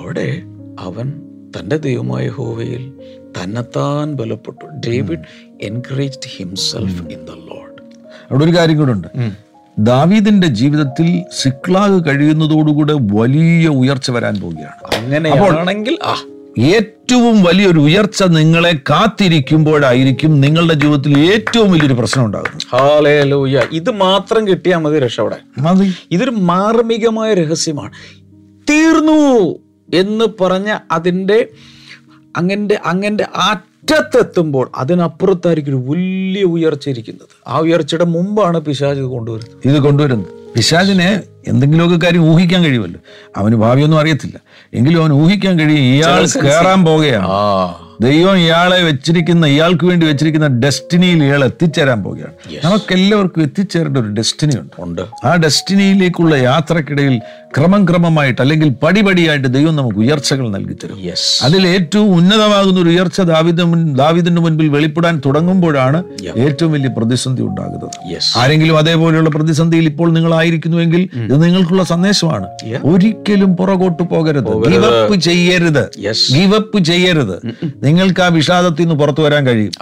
അവിടെ 0.00 0.42
അവൻ 0.80 1.12
തന്റെ 1.58 1.76
ദൈവമായ 1.76 2.28
ഹോവയിൽ 2.28 2.92
തന്നെത്താൻ 3.42 4.12
ബലപ്പെട്ടു. 4.12 4.64
David 4.88 5.18
encouraged 5.62 6.28
himself 6.36 7.02
in 7.02 7.24
the 7.24 7.30
Lord. 7.30 7.82
അവിടെ 8.30 8.44
ഒരു 8.44 8.56
കാര്യം 8.56 8.76
കൂടെ 8.76 8.92
ഉണ്ട്. 8.92 9.08
ദാവീദിന്റെ 9.78 10.46
ജീവിതത്തിൽ 10.46 11.22
സിക്ലാഗ് 11.42 12.06
കഴിയുന്നതോടുകൂടെ 12.06 12.92
വലിയ 12.92 13.68
ഉയർച്ച 13.68 14.10
വരാൻ 14.10 14.40
പോവുകയാണ്. 14.40 14.94
അങ്ങനെയാണെങ്കിൽ 14.94 15.98
ആ. 16.04 16.22
ഏറ്റവും 16.58 17.42
വലിയൊരു 17.42 17.80
ഉയർച്ച 17.80 18.22
നിങ്ങളെ 18.22 18.72
കാത്തിരിക്കുമ്പോഴായിരിക്കും 18.90 20.40
നിങ്ങളുടെ 20.40 20.74
ജീവിതത്തിൽ 20.74 21.18
ഏറ്റവും 21.18 21.72
വലിയൊരു 21.72 21.94
പ്രശ്നം 21.94 22.24
ഉണ്ടാകുന്നത്. 22.24 22.74
ഇത് 23.72 23.90
മാത്രം 23.90 24.48
കിട്ടിയാൽ 24.48 24.78
മതി 24.78 24.98
രക്ഷപ്പെടാൻ 24.98 25.94
ഇതൊരു 26.10 26.30
മാർമികമായ 26.30 27.34
രഹസ്യമാണ്. 27.34 27.90
തീർന്നു 28.70 29.54
എന്ന് 29.94 30.24
പറഞ്ഞ 30.40 30.78
അതിന്റെ 30.92 31.48
അങ്ങന്റെ 32.36 32.78
അങ്ങന്റെ 32.86 33.26
അറ്റത്തെത്തുമ്പോൾ 33.92 34.70
അതിനപ്പുറത്തായിരിക്കും 34.74 35.70
ഒരു 35.70 35.90
വലിയ 35.90 36.42
ഉയർച്ച 36.42 36.88
ഇരിക്കുന്നത്. 36.88 37.28
ആ 37.46 37.58
ഉയർച്ചയുടെ 37.58 38.04
മുമ്പാണ് 38.04 38.60
പിശാജ് 38.60 39.00
കൊണ്ടുവരുന്നത്. 39.00 39.74
ഇത് 39.74 39.82
കൊണ്ടുവരുന്നത്. 39.82 40.43
പിശാചിനെ 40.56 41.20
എന്തെങ്കിലുമൊക്കെ 41.48 42.06
കാര്യം 42.06 42.34
ഊഹിക്കാൻ 42.34 42.64
കഴിയുമല്ലോ. 42.64 43.00
അവന് 43.36 43.54
ഭാവിയൊന്നും 43.54 43.98
അറിയത്തില്ല. 43.98 44.40
എങ്കിലും 44.74 45.00
അവൻ 45.00 45.12
ഊഹിക്കാൻ 45.12 45.58
കഴിയും 45.58 45.80
ഇയാൾ 45.80 46.26
കയറാൻ 46.44 46.84
പോകുകയാണ് 46.84 47.28
ദൈവം 48.02 48.38
ഇയാളെ 48.38 48.82
വെച്ചിരിക്കുന്ന 48.82 49.46
ഇയാൾക്ക് 49.46 49.84
വേണ്ടി 49.84 50.06
വെച്ചിരിക്കുന്ന 50.06 50.46
ഡെസ്റ്റിനിയിൽ 50.46 51.24
ഇയാൾ 51.24 51.44
എത്തിച്ചേരാൻ 51.44 52.02
പോവുകയാണ്. 52.02 52.32
നമുക്കെല്ലാവർക്കും 52.64 53.42
എത്തിച്ചേരേണ്ട 53.42 53.98
ഒരു 53.98 54.08
ഡെസ്റ്റിനി 54.08 54.56
ഉണ്ട്. 54.60 54.72
ഉണ്ട്. 54.78 55.02
ആ 55.26 55.34
ഡെസ്റ്റിനിയിലേക്കുള്ള 55.34 56.34
യാത്രക്കിടയിൽ 56.34 57.20
ക്രമം 57.56 57.84
ക്രമമായിട്ട് 57.84 58.42
അല്ലെങ്കിൽ 58.42 58.68
പടിപടിയായിട്ട് 58.68 59.48
ദൈവം 59.54 59.76
നമുക്ക് 59.76 59.98
ഉയർച്ചകൾ 59.98 60.48
നൽകി 60.50 60.72
തരും. 60.72 60.98
അതിൽ 61.42 61.66
ഏറ്റവും 61.66 62.16
ഉന്നതമാകുന്ന 62.16 62.80
ഒരു 62.80 62.88
ഉയർച്ച 62.88 63.20
ദാവിദ 63.20 63.62
ദാവിദിന്റെ 63.94 64.40
മുൻപിൽ 64.40 64.68
വെളിപ്പെടാൻ 64.68 65.22
തുടങ്ങുമ്പോഴാണ് 65.26 66.04
ഏറ്റവും 66.36 66.72
വലിയ 66.72 66.88
പ്രതിസന്ധി 66.88 67.42
ഉണ്ടാകുന്നത്. 67.42 67.90
ആരെങ്കിലും 68.36 68.78
അതേപോലെയുള്ള 68.78 69.30
പ്രതിസന്ധിയിൽ 69.30 69.84
ഇപ്പോൾ 69.84 70.12
നിങ്ങൾ 70.12 70.34
ആയിരിക്കുന്നുവെങ്കിൽ 70.44 71.02
ഇത് 71.24 71.44
നിങ്ങൾക്കുള്ള 71.44 71.84
സന്ദേശമാണ്. 71.84 72.46
ഒരിക്കലും 72.84 73.56
പുറകോട്ട് 73.56 74.02
പോകരുത്. 74.02 74.50
ഗിവപ്പ് 74.70 75.16
ചെയ്യരുത്. 75.20 75.84
ഗീവപ്പ് 76.32 76.78
ചെയ്യരുത്. 76.84 77.36
നിങ്ങൾക്ക് 77.82 78.22
ആ 78.22 78.26
വിഷാദത്തിൽ 78.26 78.82
നിന്ന് 78.82 78.94
പുറത്തു 78.94 79.22
വരാൻ 79.22 79.46
കഴിയും. 79.46 79.72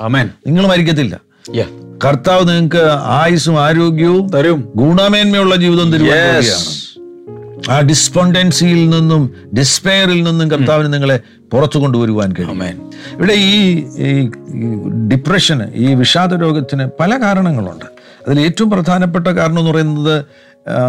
നിങ്ങൾ 0.47 0.67
മരിക്കത്തില്ല. 0.67 1.21
കർത്താവ് 2.05 2.49
നിങ്ങൾക്ക് 2.49 2.83
ആയുസും 3.21 3.61
ആരോഗ്യവും 3.61 4.29
തരും. 4.29 4.73
ഗുണമേന്മയുള്ള 4.77 5.57
ജീവിതം 5.57 5.91
പോവുകയാണ് 5.91 6.93
ആ 7.71 7.81
ഡിസ്പോണ്ടൻസിയിൽ 7.81 8.91
നിന്നും 8.91 9.35
ഡിസ്പെയറിൽ 9.59 10.23
നിന്നും 10.23 10.51
കർത്താവിന് 10.51 10.93
നിങ്ങളെ 10.93 11.21
പുറത്തു 11.53 11.79
കൊണ്ടുവരുവാൻ 11.79 12.33
കഴിയും. 12.33 12.91
ഇവിടെ 13.13 13.33
ഈ 13.33 13.85
ഡിപ്രഷന് 15.11 15.65
ഈ 15.75 15.95
വിഷാദ 15.95 16.35
രോഗത്തിന് 16.35 16.85
പല 17.01 17.21
കാരണങ്ങളുണ്ട്. 17.23 17.85
അതിൽ 18.29 18.41
ഏറ്റവും 18.41 18.71
പ്രധാനപ്പെട്ട 18.71 19.29
കാരണം 19.29 19.59
എന്ന് 19.59 19.71
പറയുന്നത് 19.71 20.25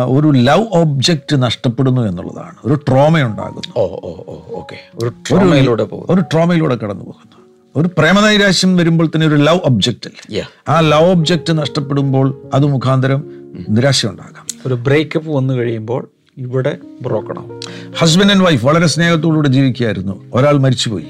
ഒരു 0.05 0.27
ലവ് 0.27 0.67
ഒബ്ജക്റ്റ് 0.71 1.43
നഷ്ടപ്പെടുന്നു 1.43 2.01
എന്നുള്ളതാണ്. 2.01 2.55
ഒരു 2.65 2.73
ട്രോമ 2.73 3.21
ഉണ്ടാകുന്നു 3.21 3.73
ഓ 3.77 3.83
ഓ 3.83 4.11
ഓ 4.27 4.35
ഓക്കെ. 4.53 4.77
ഒരു 4.95 5.09
ട്രോമയിലൂടെ 5.09 5.83
പോകുന്നു. 5.83 6.13
ഒരു 6.13 6.21
ട്രോമയിലൂടെ 6.21 6.75
കടന്നു 6.75 7.05
പോകുന്നു. 7.05 7.37
ഒരു 7.75 7.89
പ്രേമനൈരാശ്യം 7.97 8.77
വരുമ്പോൾ 8.77 9.07
തന്നെ 9.07 9.27
ഒരു 9.27 9.35
ലവ് 9.35 9.59
ഒബ്ജക്റ്റ് 9.65 10.07
അല്ലേ? 10.07 10.43
ആ 10.69 10.79
ലവ് 10.79 11.11
ഒബ്ജക്റ്റ് 11.11 11.57
നഷ്ടപ്പെടുമ്പോൾ 11.57 12.41
അത് 12.53 12.65
മുഖാന്തരം 12.65 13.23
നിരാശ 13.69 14.05
ഉണ്ടാകാം 14.05 14.45
ഒരു 14.65 14.73
ബ്രേക്കപ്പ് 14.73 15.29
വന്നു 15.29 15.53
കഴിയുമ്പോൾ 15.53 16.07
ഇവിടെ 16.37 16.77
ബ്രോക്കണം 17.01 17.59
ഹസ്ബൻഡ് 17.97 18.31
ആൻഡ് 18.31 18.43
വൈഫ് 18.43 18.65
വളരെ 18.65 18.87
സ്നേഹത്തോടുകൂടെ 18.87 19.47
ജീവിക്കുകയായിരുന്നു. 19.47 20.25
ഒരാൾ 20.33 20.57
മരിച്ചുപോയി. 20.57 21.07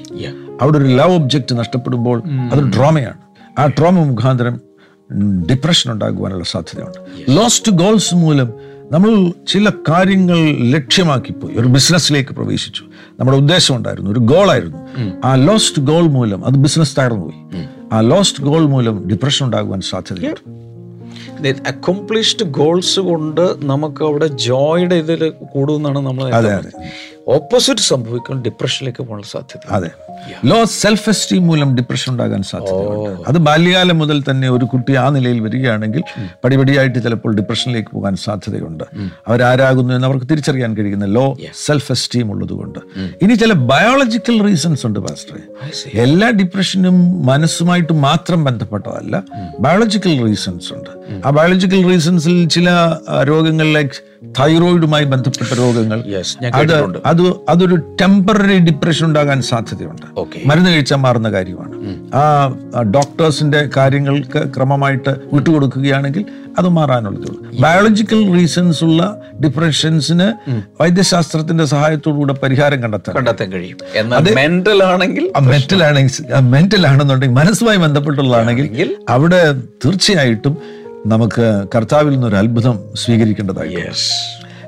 അവിടെ 0.60 0.78
ഒരു 0.78 0.84
ലവ് 0.84 1.14
ഒബ്ജക്റ്റ് 1.14 1.58
നഷ്ടപ്പെടുമ്പോൾ 1.58 2.22
അതൊരു 2.52 2.66
ഡ്രോമയാണ് 2.66 3.18
ആ 3.60 3.66
ഡ്രോമ 3.66 3.98
മുഖാന്തരം 3.98 4.60
ഡിപ്രഷൻ 5.50 5.92
ഉണ്ടാകുവാനുള്ള 5.92 6.44
സാധ്യതയുണ്ട്. 6.44 6.98
ലോസ്റ്റ് 7.38 7.72
ഗോൾസ് 7.72 8.14
മൂലം 8.14 8.52
നമ്മൾ 8.92 9.32
ചില 9.46 9.70
കാര്യങ്ങൾ 9.88 10.56
ലക്ഷ്യമാക്കിപ്പോയി. 10.70 11.54
ഒരു 11.54 11.68
ബിസിനസ്സിലേക്ക് 11.68 12.30
പ്രവേശിച്ചു. 12.30 12.84
നമ്മുടെ 13.20 13.38
ഉദ്ദേശം 13.38 13.76
ഉണ്ടായിരുന്നു. 13.76 14.10
ഒരു 14.10 14.18
ഗോളായിരുന്നു 14.18 14.78
ആ 15.24 15.34
ലോസ്റ്റ് 15.34 15.82
ഗോൾ 15.82 16.02
മൂലം 16.02 16.46
അത് 16.46 16.54
ബിസിനസ് 16.54 16.96
തകർന്നുപോയി. 16.96 17.64
ആ 17.92 18.00
ലോസ്റ്റ് 18.00 18.42
ഗോൾ 18.42 18.66
മൂലം 18.66 19.08
ഡിപ്രഷൻ 19.08 19.46
ഉണ്ടാകുവാൻ 19.46 19.80
സാധ്യതയുണ്ട്. 19.80 20.64
അക്കംപ്ലിഷ്ഡ് 21.66 22.44
ഗോൾസ് 22.44 23.00
കൊണ്ട് 23.00 23.54
നമുക്ക് 23.58 24.04
അവിടെ 24.04 24.26
ജോയുടെ 24.26 24.94
ഇതിൽ 24.94 25.32
കൂടുമെന്നാണ് 25.52 25.98
നമ്മൾ 25.98 26.34
അതെ 26.34 26.54
അതെ. 26.54 26.70
ഓപ്പോസിറ്റ് 27.28 27.80
സംഭവിക്കും 27.80 28.42
ഡിപ്രഷനിലേക്ക് 28.42 29.04
പോകാൻ 29.04 29.22
സാധ്യത. 29.22 29.60
അതെ. 29.70 29.90
ലോ 30.44 30.64
സെൽഫ് 30.64 31.08
എസ്റ്റീം 31.08 31.46
മൂലം 31.46 31.76
ഡിപ്രഷൻ 31.76 32.12
ഉണ്ടാകാൻ 32.12 32.42
സാധ്യത 32.42 32.72
അത് 33.28 33.38
ബാല്യകാലം 33.38 33.98
മുതൽ 33.98 34.24
തന്നെ 34.30 34.50
ഒരു 34.50 34.64
കുട്ടി 34.64 34.94
ആ 34.94 35.08
നിലയിൽ 35.08 35.40
വരികയാണെങ്കിൽ 35.40 36.02
പടിപടിയായിട്ട് 36.44 36.98
ചിലപ്പോൾ 37.02 37.34
ഡിപ്രഷനിലേക്ക് 37.34 37.88
പോകാൻ 37.90 38.16
സാധ്യതയുണ്ട്. 38.16 38.84
അവരാരാകുന്നു 39.28 39.94
എന്ന് 39.94 40.06
അവർക്ക് 40.06 40.26
തിരിച്ചറിയാൻ 40.30 40.76
കഴിയുന്ന 40.76 41.04
ലോ 41.04 41.36
സെൽഫ് 41.64 41.92
എസ്റ്റീം 41.92 42.30
ഉള്ളതുകൊണ്ട്. 42.30 42.78
ഇനി 43.22 43.34
ചില 43.34 43.52
ബയോളജിക്കൽ 43.52 44.42
റീസൺസ് 44.42 44.86
ഉണ്ട് 44.86 45.00
പാസ്റ്ററെ 45.00 45.40
എല്ലാ 45.98 46.30
ഡിപ്രഷനും 46.30 47.26
മനസ്സുമായിട്ട് 47.26 47.92
മാത്രം 47.92 48.44
ബന്ധപ്പെട്ടതല്ല 48.44 49.22
ബയോളജിക്കൽ 49.60 50.24
റീസൺസ് 50.24 50.72
ഉണ്ട്. 50.72 51.03
ആ 51.26 51.30
ബയോളജിക്കൽ 51.30 51.88
റീസൺസിൽ 51.88 52.48
ചില 52.48 52.96
രോഗങ്ങൾ 53.22 53.72
ലൈക്ക് 53.72 53.96
തൈറോയിഡുമായി 54.40 55.04
ബന്ധപ്പെട്ട 55.04 55.58
രോഗങ്ങൾ. 55.58 55.98
അത് 56.54 56.74
അത് 57.06 57.34
അതൊരു 57.48 57.96
ടെമ്പററി 58.00 58.58
ഡിപ്രഷൻ 58.58 59.06
ഉണ്ടാകാൻ 59.06 59.42
സാധ്യതയുണ്ട്. 59.42 60.06
മരുന്ന് 60.46 60.70
കഴിച്ചാൽ 60.70 60.96
മാറുന്ന 60.96 61.30
കാര്യമാണ്. 61.30 61.74
ആ 62.14 62.54
ഡോക്ടേഴ്സിന്റെ 62.82 63.68
കാര്യങ്ങൾക്ക് 63.76 64.54
ക്രമമായിട്ട് 64.56 65.14
വിട്ടുകൊടുക്കുകയാണെങ്കിൽ 65.32 66.24
അത് 66.58 66.68
മാറാനുള്ളതേ 66.68 67.60
ബയോളജിക്കൽ 67.60 68.32
റീസൺസ് 68.32 68.84
ഉള്ള 68.84 69.20
ഡിപ്രഷൻസിന് 69.44 70.50
വൈദ്യശാസ്ത്രത്തിന്റെ 70.82 71.64
സഹായത്തോടുകൂടെ 71.64 72.32
പരിഹാരം 72.32 72.82
കണ്ടെത്താൻ 72.82 73.16
കണ്ടെത്താൻ 73.16 73.52
കഴിയും. 73.52 73.76
മെന്റൽ 74.34 74.84
ആണെങ്കിൽ 74.84 75.32
മെന്റൽ 75.40 75.84
ആണെങ്കിൽ 75.84 76.40
മെന്റൽ 76.40 76.86
ആണെന്നുണ്ടെങ്കിൽ 76.86 77.36
മനസ്സുമായി 77.36 77.76
ബന്ധപ്പെട്ടുള്ളതാണെങ്കിൽ 77.76 78.96
അവിടെ 79.08 79.52
തീർച്ചയായിട്ടും 79.52 80.58
നമുക്ക് 81.06 81.66
കർത്താവിൽ 81.74 82.12
നിന്നൊരു 82.12 82.36
അത്ഭുതം 82.36 82.78
സ്വീകരിക്കേണ്ടതായി 82.94 83.76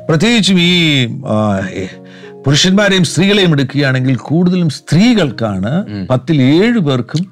പ്രത്യേകിച്ചും 0.09 0.61
ഈ 0.61 1.07
പുരുഷന്മാരെയും 2.47 3.05
സ്ത്രീകളെയും 3.05 3.53
എടുക്കുകയാണെങ്കിൽ 3.53 4.17
കൂടുതലും 4.17 4.69
സ്ത്രീകൾക്കാണ് 4.71 5.71
പത്തിൽ 6.07 6.43
ഏഴ് 6.43 6.79
പേർക്കും 6.79 7.23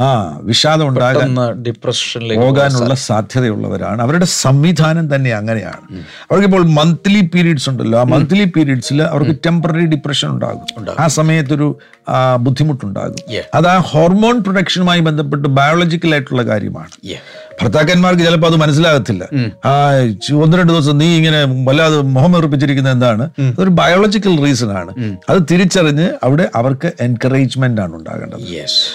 ആ 0.00 0.38
വിഷാദം 0.42 0.88
ഉണ്ടാകാൻ 0.88 1.52
ഡിപ്രഷനിലേക്ക് 1.62 2.42
പോകാനുള്ള 2.42 2.94
സാധ്യതയുള്ളവരാണ്. 2.94 4.02
അവരുടെ 4.02 4.24
സംവിധാനം 4.24 5.14
തന്നെ 5.14 5.30
അങ്ങനെയാണ്. 5.30 6.02
അവർക്ക് 6.30 6.46
ഇപ്പോൾ 6.46 6.66
മന്ത്ലി 6.66 7.20
പീരീഡ്സ് 7.20 7.70
ഉണ്ടല്ലോ. 7.70 7.98
ആ 7.98 8.02
മന്ത്ലി 8.02 8.44
പീരീഡ്സിൽ 8.44 9.02
അവർക്ക് 9.02 9.36
ടെമ്പററി 9.46 9.86
ഡിപ്രഷൻ 9.86 10.28
ഉണ്ടാകും. 10.28 10.86
ആ 11.00 11.06
സമയത്തൊരു 11.06 11.78
ബുദ്ധിമുട്ടുണ്ടാകും. 12.40 13.32
അത് 13.54 13.66
ആ 13.66 13.78
ഹോർമോൺ 13.78 14.42
പ്രൊഡക്ഷനുമായി 14.42 15.00
ബന്ധപ്പെട്ട് 15.00 15.48
ബയോളജിക്കൽ 15.48 16.12
ആയിട്ടുള്ള 16.12 16.42
കാര്യമാണ്. 16.42 16.90
Yeah. 17.06 17.24
ഭർത്താക്കന്മാർക്ക് 17.60 18.22
ചിലപ്പോൾ 18.22 18.46
അത് 18.46 18.56
മനസ്സിലാകത്തില്ല. 18.56 19.24
ആ 19.64 19.72
ഒന്ന് 20.44 20.56
രണ്ട് 20.58 20.72
ദിവസം 20.72 20.98
നീ 20.98 21.16
ഇങ്ങനെ 21.16 21.40
വല്ലാതെ 21.68 22.00
മുഖം 22.00 22.32
വെറുപ്പിച്ചിരിക്കുന്നത് 22.32 22.94
എന്താണ്? 22.94 23.30
അതൊരു 23.40 23.70
ബയോളജിക്കൽ 23.70 24.44
റീസൺ 24.44 24.70
ആണ്. 24.72 24.92
അത് 25.28 25.38
തിരിച്ചറിഞ്ഞ് 25.50 26.06
അവിടെ 26.22 26.50
അവർക്ക് 26.54 26.92
എൻകറേജ്മെന്റ് 27.00 27.80
ആണ് 27.80 27.94
ഉണ്ടാകേണ്ടത്. 27.94 28.40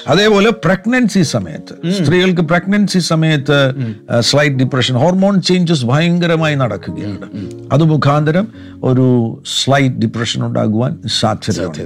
അതേപോലെ 0.08 0.50
പ്രഗ്നൻസി 0.66 1.22
സമയത്ത് 1.22 1.92
സ്ത്രീകൾക്ക് 1.92 2.42
പ്രഗ്നൻസി 2.42 3.00
സമയത്ത് 3.00 3.60
സ്ലൈറ്റ് 4.20 4.56
ഡിപ്രഷൻ 4.56 4.96
ഹോർമോൺ 4.96 5.42
ചേഞ്ചസ് 5.42 5.86
ഭയങ്കരമായി 5.86 6.56
നടക്കുകയാണ്. 6.56 7.30
അത് 7.72 7.84
മുഖാന്തരം 7.84 8.48
ഒരു 8.84 9.08
സ്ലൈറ്റ് 9.60 9.96
ഡിപ്രഷൻ 9.96 10.46
ഉണ്ടാകുവാൻ 10.46 11.00
സാധ്യതയുണ്ട്. 11.20 11.82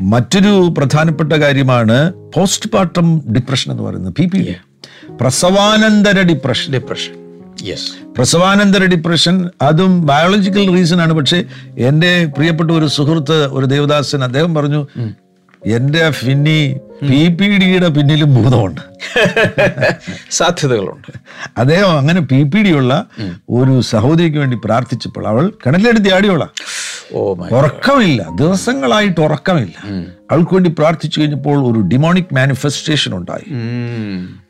മറ്റൊരു 0.00 0.74
പ്രധാനപ്പെട്ട 0.78 1.32
കാര്യമാണ് 1.32 2.12
പോസ്റ്റ് 2.34 2.70
പാർട്ടം 2.70 3.22
ഡിപ്രഷൻ 3.32 3.72
എന്ന് 3.72 3.82
പറയുന്നത് 3.82 4.14
പി 4.14 4.24
പി 4.26 4.38
ഡി 4.38 4.54
പ്രസവാനന്തര 5.10 6.20
ഡിപ്രഷൻ 6.20 6.72
ഡിപ്രഷൻ 6.72 7.12
യെസ് 7.62 7.90
പ്രസവാനന്തര 8.16 8.84
ഡിപ്രഷൻ 8.84 9.48
അതും 9.62 10.06
ബയോളജിക്കൽ 10.06 10.74
റീസൺ 10.74 11.00
ആണ്. 11.00 11.12
പക്ഷേ 11.12 11.44
എന്റെ 11.78 12.24
പ്രിയപ്പെട്ട 12.36 12.70
ഒരു 12.70 12.86
സുഹൃത്ത് 12.86 13.32
ഒരു 13.32 13.66
ദേവദാസൻ 13.66 14.24
അദ്ദേഹം 14.24 14.54
പറഞ്ഞു 14.54 14.86
എന്റെ 15.66 16.10
ഫിന്നി 16.10 16.76
പി 17.10 17.28
പി 17.28 17.46
ഡിയുടെ 17.56 17.88
പിന്നിലും 17.88 18.34
ഭൂതമുണ്ട്. 18.34 18.80
സാധ്യതകളുണ്ട്. 20.30 21.08
അദ്ദേഹം 21.58 21.98
അങ്ങനെ 21.98 22.20
പി 22.20 22.42
പി 22.42 22.58
ഡി 22.58 22.72
ഉള്ള 22.72 23.06
ഒരു 23.50 23.80
സഹോദരിക്ക് 23.80 24.38
വേണ്ടി 24.38 24.58
പ്രാർത്ഥിച്ചപ്പോൾ 24.64 25.28
അവൾ 25.28 25.52
കിണറ്റിലെടുത്ത് 25.66 26.14
ആടിയോളാം 26.14 26.50
ഉറക്കമില്ല. 27.54 28.30
ദിവസങ്ങളായിട്ട് 28.34 29.20
ഉറക്കമില്ല. 29.20 29.88
അവൾക്ക് 30.30 30.54
വേണ്ടി 30.54 30.70
പ്രാർത്ഥിച്ചു 30.70 31.20
കഴിഞ്ഞപ്പോൾ 31.20 31.72
ഒരു 31.72 31.80
ഡിമോണിക് 31.80 32.34
മാനിഫെസ്റ്റേഷൻ 32.34 33.16
ഉണ്ടായി. 33.16 33.54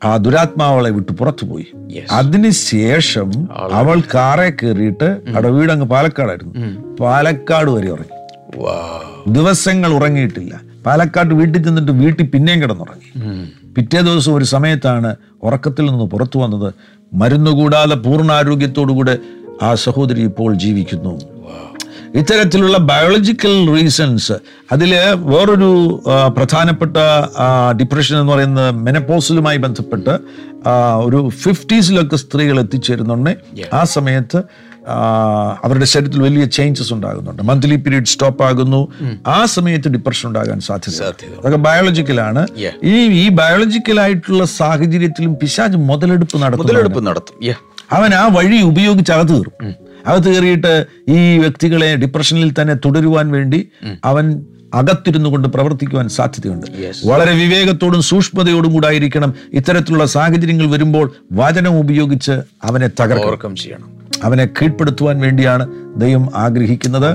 ആ 0.03 0.17
ദുരാത്മാവളെ 0.17 0.89
വിട്ട് 0.89 1.11
പുറത്തുപോയി. 1.11 1.65
പോയി 1.73 2.03
അതിനുശേഷം 2.11 3.31
അവൾ 3.71 4.01
കാറെ 4.15 4.49
കയറിയിട്ട് 4.49 5.03
അവിടെ 5.03 5.49
വീട് 5.49 5.71
അങ്ങ് 5.71 5.85
പാലക്കാടായിരുന്നു. 5.85 6.53
പാലക്കാട് 6.95 7.71
വരെ 7.71 7.89
ഉറങ്ങി. 7.89 8.15
ദിവസങ്ങൾ 9.27 9.93
ഉറങ്ങിയിട്ടില്ല. 9.93 10.61
പാലക്കാട് 10.85 11.33
വീട്ടിൽ 11.33 11.63
ചെന്നിട്ട് 11.63 11.91
വീട്ടിൽ 11.91 12.25
പിന്നെയും 12.25 12.61
കിടന്നുറങ്ങി. 12.61 13.19
പിറ്റേ 13.75 14.01
ദിവസം 14.01 14.35
ഒരു 14.35 14.45
സമയത്താണ് 14.45 15.15
ഉറക്കത്തിൽ 15.43 15.85
നിന്ന് 15.85 16.05
പുറത്തു 16.05 16.39
വന്നത്. 16.39 16.73
മരുന്ന് 17.13 17.51
കൂടാതെ 17.51 17.95
പൂർണാരോഗ്യത്തോടുകൂടെ 17.95 19.17
ആ 19.61 19.75
സഹോദരി 19.75 20.21
ഇപ്പോൾ 20.21 20.53
ജീവിക്കുന്നു. 20.53 21.34
ഇത്തരത്തിലുള്ള 22.19 22.77
ബയോളജിക്കൽ 22.77 23.75
റീസൺസ് 23.75 24.35
അതിൽ 24.71 24.91
വേറൊരു 25.15 25.69
പ്രധാനപ്പെട്ട 26.37 26.97
ഡിപ്രഷൻ 27.81 28.15
എന്ന് 28.19 28.33
പറയുന്നത് 28.33 28.69
മെനപ്പോസിലുമായി 28.85 29.57
ബന്ധപ്പെട്ട് 29.57 30.13
ഒരു 31.07 31.29
ഫിഫ്റ്റീസിലൊക്കെ 31.41 32.15
സ്ത്രീകൾ 32.15 32.59
എത്തിച്ചേരുന്നുണ്ട്. 32.59 33.31
ആ 33.73 33.83
സമയത്ത് 33.95 34.39
അവരുടെ 35.65 35.85
ശരീരത്തിൽ 35.85 36.21
വലിയ 36.21 36.45
ചേഞ്ചസ് 36.45 36.93
ഉണ്ടാകുന്നുണ്ട്. 36.93 37.41
മന്ത്ലി 37.43 37.75
പീരീഡ് 37.75 38.05
സ്റ്റോപ്പ് 38.05 38.43
ആകുന്നു. 38.43 38.81
ആ 39.27 39.45
സമയത്ത് 39.45 39.87
ഡിപ്രഷൻ 39.87 40.25
ഉണ്ടാകാൻ 40.29 40.59
സാധ്യത 40.59 41.03
അതൊക്കെ 41.39 41.57
ബയോളജിക്കലാണ് 41.67 42.43
ഈ 42.83 42.95
ഈ 43.23 43.29
ബയോളജിക്കലായിട്ടുള്ള 43.29 44.45
സാഹചര്യത്തിലും 44.59 45.33
പിശാജ് 45.41 45.77
മുതലെടുപ്പ് 45.77 46.37
നടത്തും 46.43 46.63
മുതലെടുപ്പ് 46.65 47.07
നടത്തും. 47.07 47.37
അവൻ 47.91 48.11
ആ 48.13 48.23
വഴി 48.37 48.59
ഉപയോഗിച്ച് 48.71 49.11
അകത്ത് 49.11 49.33
കയറും. 49.33 49.75
അകത്ത് 50.07 50.33
കയറിയിട്ട് 50.33 50.85
ഈ 51.07 51.37
വ്യക്തികളെ 51.37 51.95
ഡിപ്രഷനിൽ 51.95 52.53
തന്നെ 52.61 52.73
തുടരുവാൻ 52.73 53.31
വേണ്ടി 53.31 53.69
അവൻ 54.05 54.45
അകത്തിരുന്നു 54.73 55.29
കൊണ്ട് 55.29 55.47
പ്രവർത്തിക്കുവാൻ 55.47 56.09
സാധ്യതയുണ്ട്. 56.09 56.67
വളരെ 57.05 57.33
വിവേകത്തോടും 57.35 58.01
സൂക്ഷ്മതയോടും 58.01 58.73
കൂടെ 58.73 58.87
ആയിരിക്കണം 58.87 59.33
ഇത്തരത്തിലുള്ള 59.53 60.05
സാഹചര്യങ്ങൾ 60.05 60.71
വരുമ്പോൾ 60.71 61.11
വചനം 61.31 61.79
ഉപയോഗിച്ച് 61.79 62.31
അവനെ 62.63 62.89
തകർക്കം 63.01 63.55
ചെയ്യണം. 63.55 63.95
അവനെ 64.23 64.45
കീഴ്പ്പെടുത്തുവാൻ 64.45 65.19
വേണ്ടിയാണ് 65.19 65.67
ദൈവം 65.97 66.29
ആഗ്രഹിക്കുന്നത്. 66.35 67.09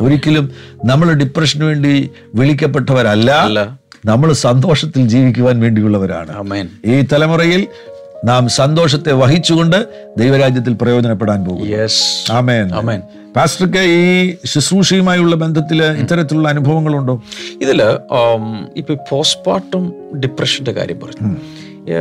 ഒരിക്കലും 0.00 0.50
നമ്മൾ 0.84 1.12
ഡിപ്രഷന് 1.12 1.64
വേണ്ടി 1.64 2.10
വിളിക്കപ്പെട്ടവരല്ല. 2.34 3.30
നമ്മൾ 4.06 4.32
സന്തോഷത്തിൽ 4.32 5.08
ജീവിക്കുവാൻ 5.08 5.60
വേണ്ടിയുള്ളവരാണ്. 5.60 6.68
ഈ 6.84 7.04
തലമുറയിൽ 7.12 7.66
നാം 8.24 8.48
സന്തോഷത്തെ 8.48 9.12
വഹിച്ചുകൊണ്ട് 9.12 9.78
ദൈവരാജ്യത്തിൽ 10.18 10.72
പ്രയോജനപ്പെടാൻ 10.72 11.44
പോകും 11.44 11.68
പാസ്റ്റർക്ക് 13.36 13.78
ഈ 13.78 14.36
ശുശ്രൂഷയുമായുള്ള 14.44 15.36
ബന്ധത്തിൽ 15.36 15.84
ഇത്തരത്തിലുള്ള 15.84 16.48
അനുഭവങ്ങളുണ്ടോ? 16.48 17.22
ഇതിൽ 17.62 17.82
ഇപ്പൊ 18.76 18.94
പോസ്റ്റ്മോർട്ടം 19.10 19.92
ഡിപ്രഷന്റെ 20.20 20.72
കാര്യം 20.72 21.00
പറഞ്ഞു. 21.00 21.30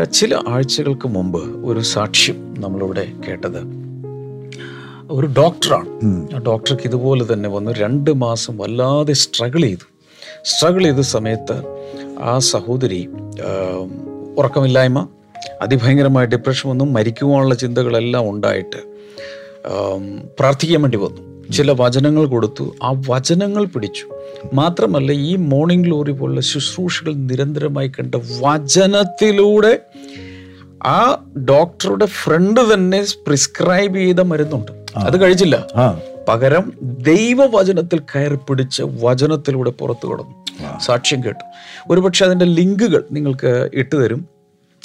ചില 0.04 0.40
ആഴ്ചകൾക്ക് 0.48 1.08
മുമ്പ് 1.08 1.66
ഒരു 1.66 1.80
സാക്ഷ്യം 1.80 2.54
നമ്മളിവിടെ 2.58 3.08
കേട്ടത്. 3.28 3.62
ഒരു 5.12 5.28
ഡോക്ടറാണ്. 5.38 5.88
ആ 6.36 6.40
ഡോക്ടർക്ക് 6.40 6.84
ഇതുപോലെ 6.86 7.34
തന്നെ 7.34 7.50
വന്ന് 7.50 7.72
രണ്ട് 7.72 8.12
മാസം 8.16 8.58
വല്ലാതെ 8.58 9.14
സ്ട്രഗിൾ 9.14 9.62
ചെയ്തു. 9.62 9.86
സ്ട്രഗിൾ 10.46 10.84
ചെയ്ത 10.84 11.00
സമയത്ത് 11.00 11.56
ആ 12.22 12.40
സഹോദരി 12.40 13.10
ഉറക്കമില്ലായ്മ 14.38 15.08
അതിഭയങ്കരമായ 15.64 16.26
ഡിപ്രഷൻ 16.26 16.70
വന്നു. 16.70 16.86
മരിക്കുവാനുള്ള 16.86 17.56
ചിന്തകളെല്ലാം 17.56 18.30
ഉണ്ടായിട്ട് 18.30 18.80
പ്രാർത്ഥിക്കാൻ 20.40 20.82
വേണ്ടി 20.82 20.98
വന്നു. 20.98 21.52
ചില 21.52 21.72
വചനങ്ങൾ 21.80 22.26
കൊടുത്തു. 22.26 22.76
ആ 22.84 23.02
വചനങ്ങൾ 23.10 23.66
പിടിച്ചു. 23.66 24.06
മാത്രമല്ല 24.54 25.12
ഈ 25.12 25.36
മോർണിംഗ് 25.36 25.86
ഗ്ലോറി 25.86 26.12
പോലുള്ള 26.12 26.42
ശുശ്രൂഷകൾ 26.42 27.14
നിരന്തരമായി 27.14 27.88
കണ്ട 27.88 28.16
വചനത്തിലൂടെ 28.42 29.80
ആ 30.86 31.26
ഡോക്ടറുടെ 31.50 32.06
ഫ്രണ്ട് 32.06 32.74
തന്നെ 32.74 33.06
പ്രിസ്ക്രൈബ് 33.28 33.96
ചെയ്ത 33.98 34.20
മരുന്നുണ്ട്. 34.20 34.72
അത് 34.98 35.22
കഴിച്ചില്ല. 35.22 35.68
പകരം 36.28 36.74
ദൈവവചനത്തിൽ 36.82 38.00
കയറി 38.00 38.36
പിടിച്ച് 38.36 38.84
വചനത്തിലൂടെ 38.84 39.72
പുറത്തു 39.72 40.08
കടന്നു. 40.08 40.36
സാക്ഷ്യം 40.80 41.24
കേട്ടു. 41.24 41.46
ഒരുപക്ഷെ 41.92 42.26
അതിന്റെ 42.26 42.46
ലിങ്കുകൾ 42.46 43.04
നിങ്ങൾക്ക് 43.12 43.70
ഇട്ടുതരും. 43.74 44.33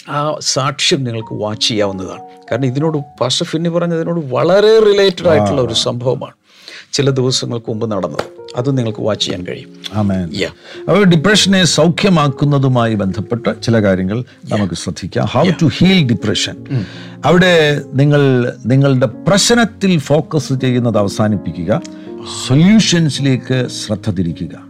ആ 0.08 0.36
സാക്ഷ്യം 0.40 1.04
നിങ്ങൾക്ക് 1.04 1.34
വാച്ച് 1.34 1.68
ചെയ്യാവുന്നതാണ്. 1.68 2.20
കാരണം 2.20 2.66
ഇതിനോട് 2.66 2.98
പാസ്റ്റർ 3.20 3.46
ഫിന്നി 3.46 3.68
പറഞ്ഞതിനോട് 3.68 4.20
വളരെ 4.34 4.80
റിലേറ്റഡ് 4.80 5.28
ആയിട്ടുള്ള 5.28 5.62
ഒരു 5.62 5.74
സംഭവമാണ്. 5.74 6.32
ചില 6.92 7.10
ദിവസങ്ങൾക്ക് 7.10 7.70
മുമ്പ് 7.70 7.90
നടന്നത്. 7.90 8.24
അത് 8.56 8.78
നിങ്ങൾക്ക് 8.78 9.00
വാച്ച് 9.00 9.24
ചെയ്യാൻ 9.26 9.46
കഴിയും. 9.46 9.98
അപ്പോൾ 10.80 11.04
ഡിപ്രഷനെ 11.04 11.64
സൗഖ്യമാക്കുന്നതുമായി 11.64 12.94
ബന്ധപ്പെട്ട 12.94 13.46
ചില 13.50 13.82
കാര്യങ്ങൾ 13.82 14.24
നമുക്ക് 14.52 14.74
ശ്രദ്ധിക്കാം. 14.74 15.26
ഹൗ 15.26 15.42
ടു 15.62 15.66
ഹീൽ 15.66 16.06
ഡിപ്രഷൻ 16.06 16.86
അവിടെ 17.24 17.82
നിങ്ങൾ 17.94 18.52
നിങ്ങളുടെ 18.66 19.06
പ്രശ്നത്തിൽ 19.06 19.98
ഫോക്കസ് 19.98 20.52
ചെയ്യുന്നത് 20.60 20.98
അവസാനിപ്പിക്കുക. 20.98 21.82
സൊല്യൂഷൻസിലേക്ക് 22.46 23.68
ശ്രദ്ധ 23.68 24.10
തിരിക്കുക. 24.10 24.60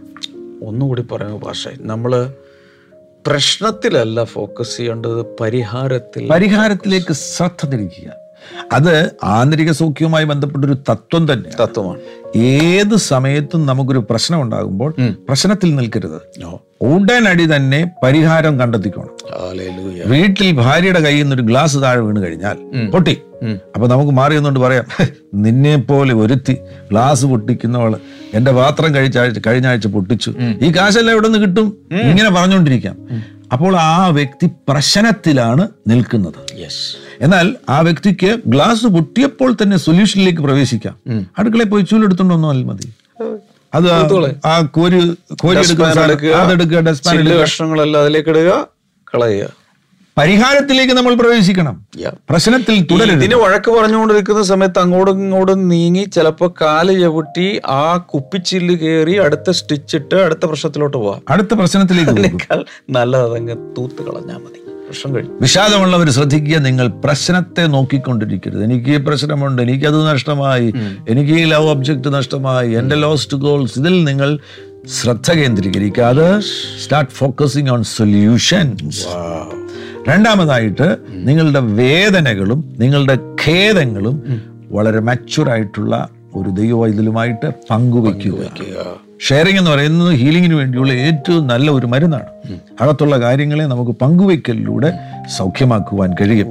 ഒന്നുകൂടി 0.63 1.01
പറയുക 1.01 1.39
ഭാഷ 1.43 1.67
നമ്മൾ 1.79 2.33
പ്രശ്നത്തിലല്ല 3.25 4.23
ഫോക്കസ് 4.33 4.77
ചെയ്യേണ്ടത് 4.77 5.21
പരിഹാരത്തിൽ 5.39 6.23
പരിഹാരത്തിലേക്ക് 6.27 7.13
ശ്രദ്ധ 7.25 7.65
തിരിക്കുക 7.65 8.09
അത് 8.71 9.11
ആന്തരിക 9.23 9.71
സൗഖ്യവുമായി 9.71 10.25
ബന്ധപ്പെട്ടൊരു 10.25 10.73
തത്വം 10.73 11.33
തന്നെ 11.33 11.49
തത്വമാണ്. 11.63 11.99
ഏത് 12.35 12.95
സമയത്തും 12.95 13.65
നമുക്കൊരു 13.65 14.07
പ്രശ്നം 14.09 14.41
ഉണ്ടാകുമ്പോൾ 14.41 14.95
പ്രശ്നത്തിൽ 15.27 15.75
നിൽക്കരുത്. 15.75 16.43
No. 16.43 16.59
ഉടനടി 16.81 17.55
തന്നെ 17.55 17.91
പരിഹാരം 18.03 18.59
കണ്ടെത്തിക്കണം. 18.59 19.09
വീട്ടിൽ 20.05 20.51
ഭാര്യയുടെ 20.51 20.99
കയ്യിൽ 20.99 21.21
നിന്ന് 21.21 21.35
ഒരു 21.35 21.41
ഗ്ലാസ് 21.41 21.77
താഴെ 21.77 21.99
വീണ് 21.99 22.23
കഴിഞ്ഞാൽ 22.23 22.57
പൊട്ടി. 22.89 23.17
അപ്പൊ 23.75 23.87
നമുക്ക് 23.87 24.11
മാറി 24.11 24.33
എന്നുകൊണ്ട് 24.33 24.59
പറയാം 24.59 24.85
നിന്നെ 25.33 25.75
പോലെ 25.77 26.13
ഒരുത്തി 26.13 26.57
ഗ്ലാസ് 26.91 27.25
പൊട്ടിക്കുന്നവൾ 27.25 27.95
എന്റെ 28.33 28.51
പാത്രം 28.51 28.95
കഴിച്ച 28.95 29.17
കഴിഞ്ഞ 29.47 29.67
ആഴ്ച 29.67 29.87
പൊട്ടിച്ചു. 29.87 30.33
ഈ 30.61 30.71
കാശെല്ലാം 30.77 31.13
എവിടെ 31.15 31.27
നിന്ന് 31.27 31.47
കിട്ടും? 31.47 31.77
ഇങ്ങനെ 31.91 32.29
പറഞ്ഞുകൊണ്ടിരിക്കാം 32.29 32.95
അപ്പോൾ 33.55 33.73
ആ 33.81 33.93
വ്യക്തി 34.17 34.47
പ്രശ്നത്തിലാണ് 34.69 35.63
നിൽക്കുന്നത്. 35.91 36.39
യെസ് 36.63 36.83
എന്നാൽ 37.25 37.47
ആ 37.75 37.77
വ്യക്തിക്ക് 37.87 38.31
ഗ്ലാസ് 38.53 38.87
പൊട്ടിയപ്പോൾ 38.95 39.51
തന്നെ 39.61 39.77
സൊല്യൂഷനിലേക്ക് 39.85 40.41
പ്രവേശിക്കാം. 40.47 40.95
അടുക്കളയിൽ 41.39 41.69
പോയി 41.73 41.85
ചൂലെടുത്തോണ്ട് 41.91 42.33
വന്നാൽ 42.35 42.63
മതി 42.71 42.89
അത് 43.73 43.87
ആ 44.51 44.53
കോരി 44.75 44.99
കോരി 45.43 45.57
എടുക്കുക, 45.63 46.29
അതെടുക്കുക 46.41 46.93
കഷ്ണങ്ങളെല്ലാം 47.45 47.99
അതിലേക്ക് 48.05 48.31
ഇടുക 48.33 48.51
കളയുക. 49.11 49.47
പരിഹാരത്തിലേക്ക് 50.19 50.93
നമ്മൾ 50.97 51.13
പ്രവേശിക്കണം. 51.21 51.75
പ്രശ്നത്തിൽ 52.29 52.75
ഇതിന് 53.17 53.37
വഴക്ക് 53.43 53.69
പറഞ്ഞുകൊണ്ടിരിക്കുന്ന 53.71 54.41
സമയത്ത് 54.51 54.79
അങ്ങോട്ടും 54.83 55.17
ഇങ്ങോട്ടും 55.23 55.59
നീങ്ങി 55.73 56.03
ചിലപ്പോ 56.15 56.47
കാൽ 56.61 56.87
ചവിട്ടി 57.01 57.47
ആ 57.79 57.83
കുപ്പിച്ചില്ല് 58.13 58.75
കയറി 58.83 59.15
അടുത്ത 59.25 59.49
സ്റ്റിച്ചിട്ട് 59.59 60.17
അടുത്ത 60.27 60.45
പ്രശ്നത്തിലോട്ട് 60.45 60.97
പോവാം. 60.97 61.21
അടുത്ത 61.33 61.53
പ്രശ്നത്തിലേക്ക് 61.59 62.63
നല്ലതങ്ങ് 62.97 63.57
തൂത്ത് 63.77 64.01
കളഞ്ഞാൽ 64.07 64.39
മതി. 64.45 64.57
വിഷാദമുള്ളവർ 65.41 66.07
ശ്രദ്ധിക്കുക 66.09 66.57
നിങ്ങൾ 66.67 66.87
പ്രശ്നത്തെ 67.03 67.63
നോക്കിക്കൊണ്ടിരിക്കരുത്. 67.73 68.63
എനിക്ക് 68.67 68.89
ഈ 68.95 68.99
പ്രശ്നമുണ്ട് 69.07 69.61
എനിക്കത് 69.61 69.99
നഷ്ടമായി 70.07 70.69
എനിക്ക് 71.11 71.33
ഈ 71.41 71.43
ലവ് 71.51 71.69
ഒബ്ജക്റ്റ് 71.73 72.13
നഷ്ടമായി 72.17 72.71
എന്റെ 72.81 72.97
ലോസ്റ്റ് 73.05 73.37
ഗോൾസ് 73.45 73.77
ഇതിൽ 73.79 73.95
നിങ്ങൾ 74.09 74.31
ശ്രദ്ധ 74.97 75.29
കേന്ദ്രീകരിക്കാതെ 75.39 76.27
സ്റ്റാർട്ട് 76.83 77.15
ഫോക്കസിങ് 77.21 77.69
ഓൺ 77.69 77.83
സൊല്യൂഷൻസ് 77.97 79.01
രണ്ടാമതായിട്ട് 80.09 80.97
നിങ്ങളുടെ 81.11 81.59
വേദനകളും 81.59 82.75
നിങ്ങളുടെ 82.79 83.15
ഖേദങ്ങളും 83.45 84.15
വളരെ 84.71 84.99
മച്ചുറായിട്ടുള്ള 84.99 86.07
ഒരു 86.35 86.49
ദൈവവൈദ്യലുമായിട്ട് 86.49 87.47
പങ്കുവയ്ക്കുക. 87.69 88.41
ഷെയറിംഗ് 89.27 89.59
എന്ന് 89.59 89.71
പറയുന്നത് 89.71 90.11
ഹീലിങ്ങിന് 90.15 90.55
വേണ്ടിയുള്ള 90.55 90.93
ഏറ്റവും 90.93 91.47
നല്ല 91.47 91.71
ഒരു 91.71 91.85
മരുന്നാണ്. 91.85 92.29
അകത്തുള്ള 92.81 93.15
കാര്യങ്ങളെ 93.21 93.63
നമുക്ക് 93.63 93.91
പങ്കുവയ്ക്കലിലൂടെ 93.91 94.89
സൗഖ്യമാക്കുവാൻ 95.37 96.11
കഴിയും. 96.21 96.47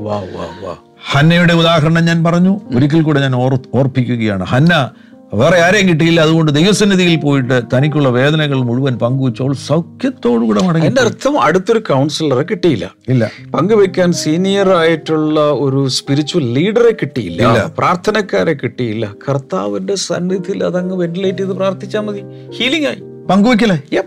ഹന്നയുടെ 1.11 1.55
ഉദാഹരണം 1.55 2.05
ഞാൻ 2.05 2.25
പറഞ്ഞു. 2.25 2.61
ഒരിക്കൽ 2.77 3.03
കൂടെ 3.03 3.21
ഞാൻ 3.21 3.35
ഓർ 3.35 3.59
ഓർപ്പിക്കുകയാണ്. 3.75 4.45
ഹന്ന 4.45 4.91
വേറെ 5.35 5.61
ആരെയും 5.61 5.89
കിട്ടിയില്ല. 5.89 6.21
അതുകൊണ്ട് 6.21 6.53
ദൈവസന്നിധിയിൽ 6.53 7.21
പോയിട്ട് 7.21 7.63
തനിക്കുള്ള 7.77 8.09
വേദനകൾ 8.09 8.57
മുഴുവൻ 8.57 8.99
പങ്കുവച്ചോൾ 8.99 9.55
സൗഖ്യത്തോടുകൂടെ 9.55 10.63
മടങ്ങി 10.63 10.87
എന്റെ 10.87 11.03
അർത്ഥം 11.03 11.41
അടുത്തൊരു 11.41 11.79
കൗൺസിലറെ 11.79 12.43
കിട്ടിയില്ല. 12.43 12.95
ഇല്ല. 13.09 13.31
പങ്കുവെക്കാൻ 13.55 14.13
സീനിയർ 14.13 14.69
ആയിട്ടുള്ള 14.71 15.41
ഒരു 15.41 15.89
സ്പിരിച്വൽ 15.89 16.53
ലീഡറെ 16.53 16.91
കിട്ടിയില്ല. 16.91 17.73
പ്രാർത്ഥനക്കാരെ 17.79 18.53
കിട്ടിയില്ല. 18.53 19.15
കർത്താവിന്റെ 19.29 19.95
സന്നിധിയിൽ 19.95 20.65
അതങ്ങ് 20.65 20.97
വെന്റിലേറ്റ് 20.97 21.39
ചെയ്ത് 21.39 21.51
പ്രാർത്ഥിച്ചാൽ 21.51 22.01
മതി. 22.01 22.23
ഹീലിംഗ് 22.59 22.87
ആയി. 22.87 23.27
പങ്കുവെക്കില്ലേ? 23.27 24.03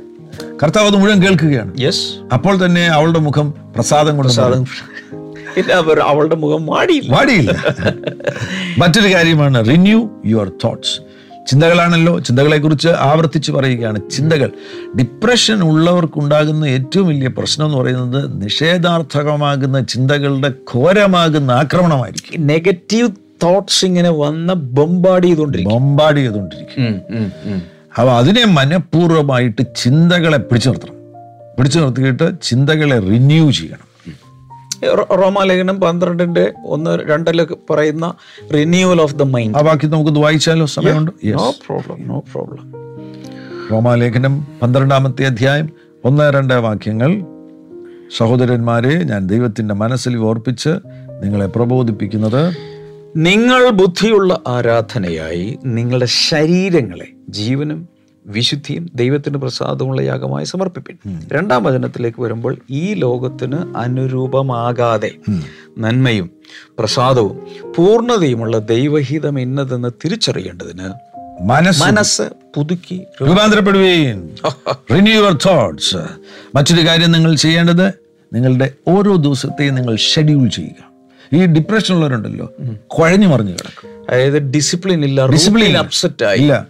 കർത്താവ് 0.64 0.88
അത് 0.88 0.98
മുഴുവൻ 0.98 1.22
കേൾക്കുകയാണ്. 1.24 1.82
യെസ് 1.82 2.34
അപ്പോൾ 2.34 2.66
തന്നെ 2.66 2.88
അവളുടെ 2.88 3.20
മുഖം 3.20 3.54
പ്രസാദം 3.76 4.18
കൊണ്ട്. 4.18 4.70
പിന്നെ 5.56 5.74
അവർ 5.74 6.00
അവളുടെ 6.00 6.36
മുഖം 6.36 6.66
മാടിയില്ല. 6.66 7.12
മാടിയില്ല. 7.12 7.64
മറ്റൊരു 8.78 9.14
കാര്യമാണ് 9.14 9.70
റിന്യൂ 9.70 10.10
യുവർ 10.26 10.52
തോട്ട്സ് 10.64 11.11
ചിന്തകളാണല്ലോ. 11.52 12.20
ചിന്തകളെക്കുറിച്ച് 12.20 12.88
ആവർത്തിച്ച് 12.88 13.52
പറയുകയാണ്. 13.52 14.10
ചിന്തകൾ. 14.10 14.52
ഡിപ്രഷൻ 15.00 15.62
ഉള്ളവർക്കുണ്ടാകുന്ന 15.62 16.66
ഏറ്റവും 16.66 17.08
വലിയ 17.08 17.28
പ്രശ്നം 17.28 17.66
എന്ന് 17.66 17.78
പറയുന്നത് 17.78 18.44
നിഷേധാർത്ഥകമാകുന്ന 18.44 19.80
ചിന്തകളുടെ 19.80 20.50
ഘോരമാകുന്ന 20.50 21.52
ആക്രമണമായിരിക്കും. 21.52 22.48
നെഗറ്റീവ് 22.48 23.10
തോട്ട്സ് 23.44 23.86
ഇങ്ങനെ 23.86 24.10
വന്ന് 24.10 24.54
ബൊമ്പാട് 24.54 25.28
ചെയ്തുകൊണ്ടിരിക്കും. 25.28 25.74
ബൊമ്പാട് 25.74 26.18
ചെയ്തുകൊണ്ടിരിക്കും. 26.20 26.84
അപ്പോൾ 28.00 28.12
അതിനെ 28.12 28.46
മനഃപൂർവമായിട്ട് 28.46 29.62
ചിന്തകളെ 29.76 30.38
പിടിച്ചു 30.38 30.70
നിർത്തണം. 30.70 30.96
പിടിച്ചു 31.58 31.80
നിർത്തിയിട്ട് 31.80 32.32
ചിന്തകളെ 32.42 33.00
റിന്യൂ 33.00 33.52
ചെയ്യണം. 33.52 33.90
റോമാലേഖനം 34.89 35.82
പന്ത്രണ്ടിന്റെ 35.82 36.54
ഒന്ന് 36.65 37.00
രണ്ടിലൊക്കെ 37.10 37.56
പറയുന്ന 37.70 38.13
റിന്യൂവൽ 38.54 39.02
ഓഫ് 39.02 39.15
ദ 39.15 39.22
മൈൻഡ് 39.22 39.58
ആ 39.58 39.62
ബാക്കി 39.62 39.88
നമുക്ക് 39.88 40.20
വായിച്ചാലോ? 40.20 40.65
സമയമുണ്ട്. 40.65 41.12
നോ 41.26 41.52
പ്രോബ്ലം 41.67 42.08
നോ 42.08 42.20
പ്രോബ്ലം 42.20 42.74
റോമാലേഖനം 43.72 44.48
പന്ത്രണ്ടാമത്തെ 44.62 45.26
അധ്യായം 45.26 45.70
ഒന്ന് 46.06 46.34
രണ്ട് 46.34 46.54
വാക്യങ്ങൾ. 46.54 47.24
സഹോദരന്മാരെ 48.17 49.04
ഞാൻ 49.04 49.28
ദൈവത്തിന്റെ 49.28 49.74
മനസ്സിൽ 49.74 50.17
ഓർപ്പിച്ച് 50.17 50.70
നിങ്ങളെ 51.24 51.46
പ്രബോധിപ്പിക്കുന്നത്. 51.46 52.56
നിങ്ങൾ 53.15 53.70
ബുദ്ധിയുള്ള 53.70 54.39
ആരാധനയായി 54.48 55.60
നിങ്ങളുടെ 55.65 56.06
ശരീരങ്ങളെ 56.06 57.08
ജീവനും 57.30 57.88
വിശുദ്ധിയും 58.26 58.90
ദൈവത്തിന് 58.96 59.38
പ്രസാദമുള്ള 59.38 60.02
യാഗമായി 60.02 60.46
സമർപ്പിപ്പിൻ 60.46 60.98
രണ്ടാം 61.32 61.64
വചനത്തിലേക്ക് 61.64 62.22
വരുമ്പോൾ 62.22 62.58
ഈ 62.70 62.94
ലോകത്തിന് 62.94 63.78
അനുരൂപമാകാതെ 63.78 65.12
നന്മയും 65.80 66.30
പ്രസാദവും 66.80 67.48
പൂർണതയുമുള്ള 67.78 68.58
ദൈവഹിതം 68.58 69.40
ഇന്നതെന്ന് 69.40 69.92
തിരിച്ചറിയേണ്ടതിന് 70.06 70.90
മനസ്സ് 71.82 72.22
പുതുക്കി 72.56 73.04
രൂപാന്തരപ്പെടുകയും 73.22 74.30
റിന്യൂ 74.96 75.14
യുവർ 75.14 75.34
തോട്ട്സ് 75.34 75.98
മറ്റൊരു 76.56 76.88
കാര്യം 76.88 77.12
നിങ്ങൾ 77.12 77.36
ചെയ്യേണ്ടത് 77.36 77.88
നിങ്ങളുടെ 78.34 78.72
ഓരോ 78.88 79.16
ദിവസത്തെയും 79.16 79.76
നിങ്ങൾ 79.76 79.96
ഷെഡ്യൂൾ 79.96 80.48
ചെയ്യുക. 80.50 80.92
ഈ 81.34 81.46
ഡിപ്രഷൻ 81.46 81.96
ഉള്ളവരുണ്ടല്ലോ 81.96 82.54
കുഴഞ്ഞു 82.88 83.28
മറിഞ്ഞു 83.28 83.52
കിടക്കും. 83.52 83.90
അതായത് 84.10 84.38
ഡിസിപ്ലിൻ 84.52 85.06
ഇല്ല 85.06 85.26
ഡിസിപ്ലിൻ 85.28 85.78
അപ്സെറ്റ് 85.78 86.26
ആയി. 86.26 86.40
ഇല്ല. 86.40 86.66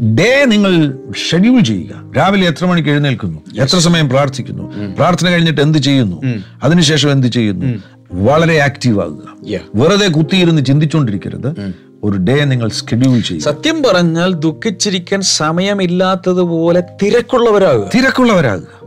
ഡേ 0.00 0.44
നിങ്ങൾ 0.44 0.98
ഷെഡ്യൂൾ 1.30 1.60
ചെയ്യുക. 1.60 2.12
രാവിലെ 2.16 2.46
എത്ര 2.46 2.66
മണിക്ക് 2.66 2.88
എഴുന്നേൽക്കുന്നു? 2.88 3.60
എത്ര 3.60 3.78
സമയം 3.78 4.08
പ്രാർത്ഥിക്കുന്നു? 4.08 4.94
പ്രാർത്ഥന 4.94 5.30
കഴിഞ്ഞിട്ട് 5.30 5.60
എന്ത് 5.60 5.78
ചെയ്യുന്നു? 5.78 6.22
അതിനുശേഷം 6.62 7.12
എന്ത് 7.12 7.26
ചെയ്യുന്നു? 7.26 7.82
വളരെ 8.12 8.58
ആക്റ്റീവ് 8.58 9.00
ആകുക. 9.00 9.36
വെറുതെ 9.74 10.08
കുത്തിയിരുന്ന് 10.08 10.64
ചിന്തിച്ചുകൊണ്ടിരിക്കരുത് 10.64 11.74
ഒരു 12.04 12.16
ഡേ 12.16 12.44
നിങ്ങൾ 12.44 12.68
ഷെഡ്യൂൾ 12.68 13.20
ചെയ്യുക. 13.20 13.44
സത്യം 13.44 13.82
പറഞ്ഞാൽ 13.82 14.34
ദുഃഖിച്ചിരിക്കാൻ 14.34 15.20
സമയമില്ലാത്തതുപോലെ 15.20 16.82
തിരക്കുള്ളവരാകുക. 17.02 17.90
തിരക്കുള്ളവരാകുക. 17.94 18.80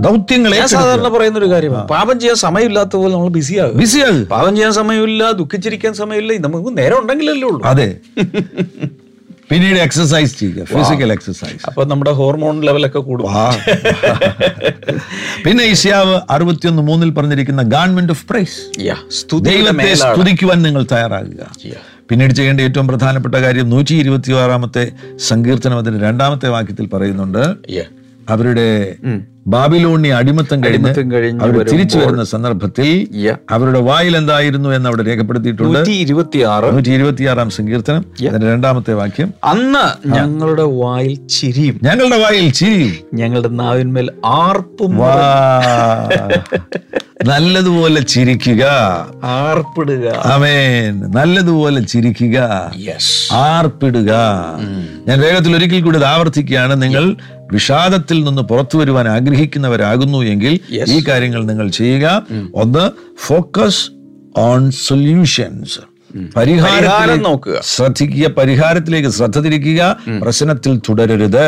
ദൗത്യങ്ങളെ 0.00 0.66
സാധാരണ 0.66 1.08
പറയുന്ന 1.08 1.38
ഒരു 1.38 1.50
കാര്യമാണ് 1.50 1.88
പാപം 1.88 2.20
ചെയ്യാൻ 2.20 2.36
സമയമില്ലാത്ത 2.36 2.96
പോലെ 2.96 3.14
നമ്മൾ 3.14 3.28
ബിസി 3.28 3.54
ആകും 3.54 3.78
ബിസി 3.78 3.98
ആകും 3.98 4.24
പാപം 4.24 4.56
ചെയ്യാൻ 4.56 4.72
സമയമില്ല 4.72 5.30
ദുഃഖിച്ചിരിക്കാൻ 5.30 5.94
സമയമില്ല 5.94 6.36
നമുക്ക് 6.36 6.78
നേരം 6.78 7.00
ഉണ്ടെങ്കിലല്ലേ 7.00 7.48
ഉള്ളൂ. 7.48 7.62
അതെ. 7.64 7.96
പിന്നീട് 9.50 9.78
എക്സസൈസ് 9.78 10.40
ചെയ്യുക 10.40 10.64
ഫിസിക്കൽ 10.64 11.12
എക്സസൈസ് 11.12 11.66
അപ്പൊ 11.66 11.84
നമ്മുടെ 11.84 12.10
ഹോർമോൺ 12.10 12.60
ലെവലൊക്കെ 12.60 12.98
കൂടും. 12.98 13.26
പിന്നെ 15.44 15.64
ഇഷ്യാവ് 15.64 16.20
അറുപത്തിയൊന്ന് 16.30 16.82
മൂന്നിൽ 16.82 17.10
പറഞ്ഞിരിക്കുന്ന 17.10 17.62
ഗവൺമെന്റ് 17.62 18.12
ഓഫ് 18.12 18.26
പ്രൈസ്. 18.26 18.80
ദൈവത്തെ. 19.38 19.94
സ്തുതിക്കുവാൻ 20.14 20.62
നിങ്ങൾ 20.62 20.86
തയ്യാറാകുക. 20.92 21.52
പിന്നീട് 22.10 22.34
ചെയ്യേണ്ട 22.34 22.60
ഏറ്റവും 22.60 22.88
പ്രധാനപ്പെട്ട 22.88 23.34
കാര്യം 23.34 23.70
നൂറ്റി 23.70 23.94
ഇരുപത്തി 23.94 24.32
ആറാമത്തെ 24.32 24.92
സങ്കീർത്തനം 25.16 25.78
അതിന്റെ 25.78 26.00
രണ്ടാമത്തെ 26.06 26.48
വാക്യത്തിൽ 26.48 26.86
പറയുന്നുണ്ട്. 26.86 27.44
അവരുടെ 28.28 28.94
ബാബിലോണി 29.46 30.08
അടിമത്തം 30.08 30.64
കഴിഞ്ഞ് 30.64 30.90
അവർ 31.40 31.70
തിരിച്ചു 31.70 31.98
വരുന്ന 31.98 32.24
സന്ദർഭത്തിൽ 32.24 33.08
അവരുടെ 33.50 33.80
വായിൽ 33.80 34.16
എന്തായിരുന്നു 34.16 34.68
എന്ന് 34.68 34.88
അവിടെ 34.88 35.06
രേഖപ്പെടുത്തിയിട്ടുണ്ട്. 35.06 35.78
നൂറ്റി 35.78 36.90
ഇരുപത്തിയാറ് 36.90 37.48
സങ്കീർത്തനം. 37.48 38.04
അതിന്റെ 38.28 38.52
രണ്ടാമത്തെ 38.52 38.94
വാക്യം. 38.94 39.34
അന്ന് 39.44 40.08
ഞങ്ങളുടെ 40.08 40.62
വായിൽ 40.62 41.26
ചിരിയും. 41.26 41.80
ഞങ്ങളുടെ 41.82 42.18
വായിൽ 42.18 42.50
ചിരിയും. 42.50 42.94
ഞങ്ങളുടെ 43.14 43.48
നാവിന്മേൽ 43.48 44.10
ആർപ്പും 44.24 44.98
നല്ലതുപോലെ 47.22 48.00
ചിരിക്കുക. 48.00 48.64
ആർപ്പിടുക. 49.24 50.08
അമേൻ 50.08 51.00
നല്ലതുപോലെ 51.00 51.80
ചിരിക്കുക. 51.80 52.72
ആർപ്പിടുക. 53.32 54.12
ഞാൻ 55.08 55.20
വേഗത്തിൽ 55.20 55.56
ഒരിക്കൽ 55.56 55.82
കൂടി 55.82 56.02
ആവർത്തിക്കുകയാണ്. 56.02 56.82
നിങ്ങൾ 56.82 57.16
വിഷാദത്തിൽ 57.52 58.24
നിന്ന് 58.24 58.42
പുറത്തു 58.42 58.78
വരുവാൻ 58.78 59.08
ആഗ്രഹിക്കുന്നവരാകുന്നു 59.08 60.18
എങ്കിൽ 60.18 60.60
ഈ 60.88 61.04
കാര്യങ്ങൾ 61.08 61.44
നിങ്ങൾ 61.44 61.68
ചെയ്യുക. 61.68 62.26
ഒന്ന് 62.54 62.90
ഫോക്കസ് 63.26 63.90
ഓൺ 64.36 64.70
സൊല്യൂഷൻസ് 64.70 65.93
പരിഹാരം 66.36 67.22
നോക്കുക. 67.22 67.56
ശ്രദ്ധിക്കുക 67.62 68.26
പരിഹാരത്തിലേക്ക് 68.38 69.08
ശ്രദ്ധ 69.08 69.38
തിരിക്കുക 69.38 69.96
പ്രശ്നത്തിൽ 70.22 70.80
തുടരരുത്. 70.88 71.46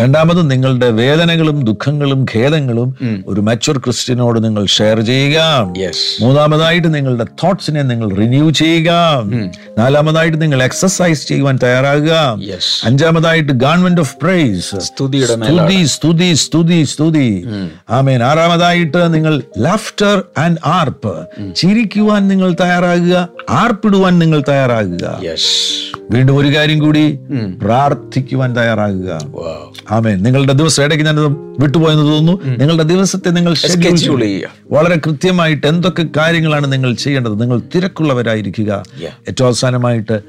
രണ്ടാമത് 0.00 0.50
നിങ്ങളുടെ 0.50 0.88
വേദനകളും 0.90 1.64
ദുഃഖങ്ങളും 1.64 2.26
ഖേദങ്ങളും 2.34 2.90
ഒരു 3.26 3.40
മച്ചുവർ 3.40 3.78
ക്രിസ്ത്യനോട് 3.78 4.44
നിങ്ങൾ 4.44 4.66
ഷെയർ 4.66 5.00
ചെയ്യുക. 5.00 5.38
മൂന്നാമതായിട്ട് 6.20 6.94
നിങ്ങളുടെ 6.94 7.24
തോട്ട്സിനെ 7.24 7.82
നിങ്ങൾ 7.82 8.08
റിന്യൂ 8.16 8.50
ചെയ്യുക. 8.50 8.90
നാലാമതായിട്ട് 9.78 10.42
നിങ്ങൾ 10.42 10.62
എക്സസൈസ് 10.62 11.28
ചെയ്യുവാൻ 11.28 11.58
തയ്യാറാകുക. 11.62 12.12
അഞ്ചാമതായിട്ട് 12.84 13.52
ഗവൺമെന്റ് 13.52 14.00
ഓഫ് 14.00 14.16
പ്രൈസ് 14.22 14.76
സ്തുതി 14.88 15.84
സ്തുതി 15.94 16.34
സ്തുതി 16.34 16.84
സ്തുതി. 16.84 17.28
ആമേൻ. 17.90 18.22
ആറാമതായിട്ട് 18.22 19.14
നിങ്ങൾ 19.14 19.42
ലാഫ്റ്റർ 19.58 20.22
ആൻഡ് 20.38 20.58
ആർപ്പ് 20.66 21.14
ചിരിക്കുവാൻ 21.56 22.28
നിങ്ങൾ 22.28 22.56
തയ്യാറാകുക. 22.60 23.28
ആർപ്പിടുവാൻ 23.92 24.18
നിങ്ങൾ 24.18 24.42
തയ്യാറാകുക. 24.48 25.20
വീണ്ടും 26.10 26.36
ഒരു 26.36 26.48
കാര്യം 26.56 26.78
കൂടി 26.78 27.18
പ്രാർത്ഥിക്കുവാൻ 27.62 28.56
തയ്യാറാകുക. 28.56 29.10
ആമേൻ. 29.90 30.22
നിങ്ങളുടെ 30.22 30.52
ദിവസം 30.52 30.84
ഇടയ്ക്ക് 30.84 31.04
ഞാൻ 31.04 31.16
വിട്ടുപോയെന്ന് 31.58 32.04
തോന്നുന്നു. 32.04 32.40
നിങ്ങളുടെ 32.58 32.82
ദിവസത്തെ 32.82 33.30
നിങ്ങൾ. 33.30 33.54
വളരെ 34.70 35.00
കൃത്യമായിട്ട് 35.06 35.66
എന്തൊക്കെ 35.66 36.06
കാര്യങ്ങളാണ് 36.16 36.72
നിങ്ങൾ 36.72 36.94
ചെയ്യേണ്ടത്. 36.94 37.40
നിങ്ങൾ 37.40 37.60
തിരക്കുള്ളവരായിരിക്കുക. 37.74 38.82
ഏറ്റവും 39.28 39.46
അവസാനമായിട്ട് 39.46 40.20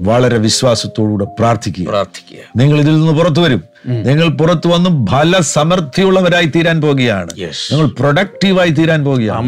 വളരെ 0.00 0.38
വിശ്വാസത്തോടുകൂടെ 0.38 1.24
പ്രാർത്ഥിക്കുക. 1.24 1.88
പ്രാർത്ഥിക്കുക. 1.88 2.60
നിങ്ങൾ 2.60 2.78
ഇതിൽ 2.78 2.94
നിന്ന് 2.94 3.12
പുറത്തു 3.12 3.40
വരും. 3.40 3.62
നിങ്ങൾ 4.06 4.28
പുറത്തു 4.28 4.68
വന്നും 4.68 5.06
ഫല 5.06 5.36
സമൃദ്ധിയുള്ളവരായി 5.40 6.44
തീരാൻ 6.44 6.80
പോകുകയാണ്. 6.80 7.30
നിങ്ങൾ 7.72 7.86
പ്രൊഡക്റ്റീവായി 7.86 8.70
തീരാൻ 8.70 9.04
പോകുകയാണ്. 9.04 9.38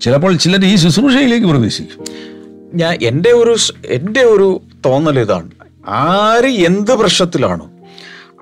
ചിലപ്പോൾ 0.00 0.36
ചിലർ 0.36 0.64
ഈ 0.64 0.76
ശുശ്രൂഷയിലേക്ക് 0.76 1.46
പ്രവേശിക്കും. 1.46 2.04
ഞാൻ 2.74 2.98
എന്റെ 3.02 3.32
ഒരു 3.32 3.56
എന്റെ 3.86 4.20
ഒരു 4.20 4.60
തോന്നൽ 4.86 5.20
ഇതാണ്. 5.20 5.50
ആര് 5.88 6.44
എന്ത് 6.44 6.90
പ്രശ്നത്തിലാണോ 6.90 7.68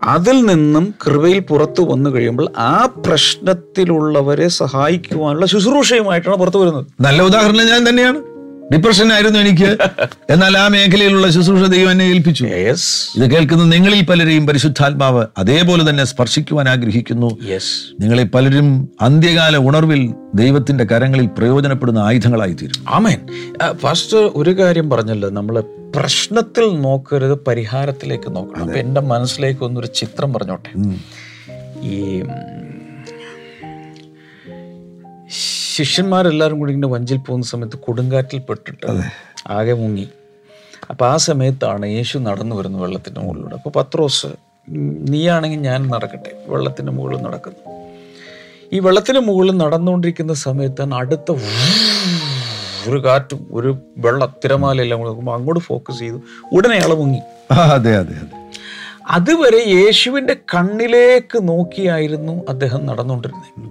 അതിൽ 0.03 0.45
നിന്നും 0.45 0.95
കൃപയിൽ 1.07 1.41
പുറത്തു 1.41 1.83
വന്നു 1.83 2.11
കഴിയുമ്പോൾ 2.11 2.49
ആ 2.57 2.89
പ്രശ്നത്തിലുള്ളവരെ 3.07 4.49
സഹായിക്കുവാനുള്ള 4.49 5.47
ശുശ്രൂഷയുമായിട്ടാണ് 5.47 6.37
പുറത്തു 6.37 6.59
വരുന്നത്. 6.59 6.87
നല്ല 7.01 7.23
ഉദാഹരണം 7.23 7.67
ഞാൻ 7.67 7.89
തന്നെയാണ്. 7.89 8.30
ഡിപ്രഷൻ 8.73 9.13
ആയിരുന്നു 9.13 9.39
എനിക്ക്. 9.39 9.71
എന്നാൽ 10.31 10.59
ആ 10.59 10.69
മേഖലയിലുള്ള 10.69 11.31
ശുശ്രൂഷ 11.31 11.69
ദൈവം 11.69 11.91
എന്നെ 11.91 12.05
ഏൽപ്പിച്ചു. 12.05 12.45
ഇത് 12.45 13.25
കേൾക്കുന്ന 13.31 13.65
നിങ്ങളിൽ 13.65 14.05
പലരെയും 14.05 14.47
പരിശുദ്ധാത്മാവ് 14.47 15.27
അതേപോലെ 15.39 15.91
തന്നെ 15.91 16.05
സ്പർശിക്കുവാൻ 16.05 16.69
ആഗ്രഹിക്കുന്നു. 16.69 17.31
യെസ് 17.49 17.73
നിങ്ങളെ 18.03 18.25
പലരും 18.25 18.89
അന്ത്യകാല 19.01 19.57
ഉണർവിൽ 19.57 20.15
ദൈവത്തിന്റെ 20.35 20.85
കരങ്ങളിൽ 20.85 21.27
പ്രയോജനപ്പെടുന്ന 21.39 21.99
ആയുധങ്ങളായി 21.99 22.53
തീരും 22.53 22.85
ആമേൻ 22.89 23.21
ഫസ്റ്റ് 23.75 24.17
ഒരു 24.17 24.59
കാര്യം 24.59 24.91
പറഞ്ഞല്ലോ. 24.91 25.31
നമ്മൾ 25.31 25.61
പ്രശ്നത്തിൽ 25.97 26.67
നോക്കരുത് 26.81 27.35
പരിഹാരത്തിലേക്ക് 27.47 28.37
നോക്കണം. 28.37 28.63
അപ്പൊ 28.63 28.79
എന്റെ 28.79 29.01
മനസ്സിലേക്ക് 29.01 29.63
ഒന്നൊരു 29.65 29.87
ചിത്രം 29.87 30.33
പറഞ്ഞോട്ടെ. 30.33 30.71
ഈ 31.83 32.23
ശിഷ്യന്മാരെല്ലാവരും 35.75 36.59
കൂടി 36.59 36.73
ഇങ്ങനെ 36.73 36.93
വഞ്ചിൽ 36.93 37.17
പോകുന്ന 37.17 37.47
സമയത്ത് 37.47 37.77
കൊടുങ്കാറ്റിൽ 37.77 38.39
പെട്ടിട്ട് 38.39 38.87
ആകെ 39.47 39.73
മുങ്ങി. 39.73 40.09
അപ്പോൾ 40.91 41.11
ആ 41.11 41.17
സമയത്താണ് 41.17 41.87
യേശു 41.87 42.19
നടന്നു 42.19 42.57
വരുന്നത് 42.57 42.83
വെള്ളത്തിന്റെ 42.83 43.21
മുകളിലൂടെ. 43.21 43.55
അപ്പോൾ 43.55 43.71
പത്രോസ് 43.71 44.27
നീയാണെങ്കിൽ 45.09 45.61
ഞാൻ 45.61 45.89
നടക്കട്ടെ. 45.89 46.33
വെള്ളത്തിന്റെ 46.49 46.93
മുകളിൽ 46.93 47.17
നടക്കുന്നു. 47.17 47.63
ഈ 48.73 48.79
വെള്ളത്തിന് 48.79 49.19
മുകളിൽ 49.19 49.57
നടന്നുകൊണ്ടിരിക്കുന്ന 49.57 50.35
സമയത്താണ് 50.35 50.95
അടുത്ത 50.95 51.33
ഒരു 52.89 53.05
കാറ്റും 53.05 53.49
ഒരു 53.53 53.79
വെള്ള 53.99 54.29
തിരമാലയെല്ലാം 54.45 55.01
കൂടെ 55.01 55.09
നോക്കുമ്പോൾ 55.09 55.35
അങ്ങോട്ട് 55.35 55.61
ഫോക്കസ് 55.61 55.99
ചെയ്തു. 55.99 56.23
ഉടനെ 56.53 56.77
അയാൾ 56.77 56.95
മുങ്ങി. 56.95 57.21
അതെ 57.51 57.97
അതെ 57.97 58.15
അതെ. 58.15 58.37
അതുവരെ 59.09 59.61
യേശുവിന്റെ 59.67 60.37
കണ്ണിലേക്ക് 60.55 61.49
നോക്കിയായിരുന്നു 61.49 62.45
അദ്ദേഹം 62.49 62.87
നടന്നുകൊണ്ടിരുന്നത്. 62.87 63.71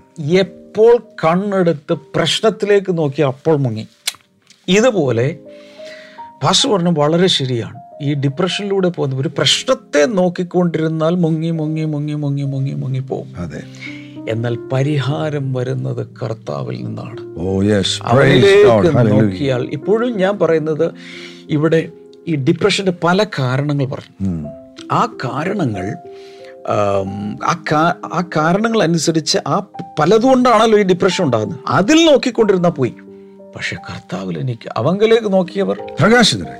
എപ്പോൾ 0.69 0.97
കണ്ണെടുത്ത് 1.23 1.93
പ്രശ്നത്തിലേക്ക് 2.15 2.97
നോക്കി 2.97 3.21
അപ്പോൾ 3.21 3.55
മുങ്ങി. 3.58 3.88
ഇതുപോലെ 4.67 5.38
ഭാഷ 6.43 6.67
പറഞ്ഞു 6.67 6.89
വളരെ 6.89 7.27
ശരിയാണ്. 7.27 7.77
ഈ 8.01 8.13
ഡിപ്രഷനിലൂടെ 8.13 8.88
പോകുന്ന 8.88 9.15
ഒരു 9.15 9.32
പ്രശ്നത്തെ 9.38 10.05
നോക്കിക്കൊണ്ടിരുന്നാൽ 10.05 11.15
മുങ്ങി 11.15 11.51
മുങ്ങി 11.51 11.86
മുങ്ങി 11.86 12.13
മുങ്ങി 12.13 12.43
മുങ്ങി 12.43 12.73
മുങ്ങി 12.73 12.99
പോകും. 12.99 13.27
അതെ. 13.38 13.62
എന്നാൽ 14.29 14.55
പരിഹാരം 14.73 15.53
വരുന്നത് 15.53 16.08
കർത്താവിൽ 16.23 16.86
നിന്നാണ്. 16.86 17.17
നോക്കിയാൽ 19.10 19.69
ഇപ്പോഴും 19.73 20.17
ഞാൻ 20.17 20.39
പറയുന്നത് 20.39 20.91
ഇവിടെ 21.49 21.89
ഈ 22.27 22.36
ഡിപ്രഷന്റെ 22.36 22.93
പല 23.03 23.23
കാരണങ്ങൾ 23.39 23.86
പറഞ്ഞു. 23.86 24.13
ആ 24.91 25.05
കാരണങ്ങൾ 25.23 25.95
ആം, 26.69 27.38
കാരണങ്ങൾ 28.38 28.84
അനുസരിച്ച് 28.84 29.38
ആ 29.47 29.67
പലതുകൊണ്ടാണല്ലോ 29.99 30.79
ഈ 30.79 30.84
ഡിപ്രഷൻ 30.84 31.23
ഉണ്ടാകുന്നത്. 31.23 31.60
അതിൽ 31.67 32.05
നോക്കിക്കൊണ്ടിരുന്നാൽ 32.05 32.69
പോയി. 32.69 32.93
പക്ഷെ 33.55 33.75
കർത്താവിൽ 33.75 34.39
എനിക്ക് 34.39 34.69
അവങ്കലേക്ക് 34.77 35.34
നോക്കിയവർ 35.34 35.77
പ്രകാശിതരായി 35.99 36.60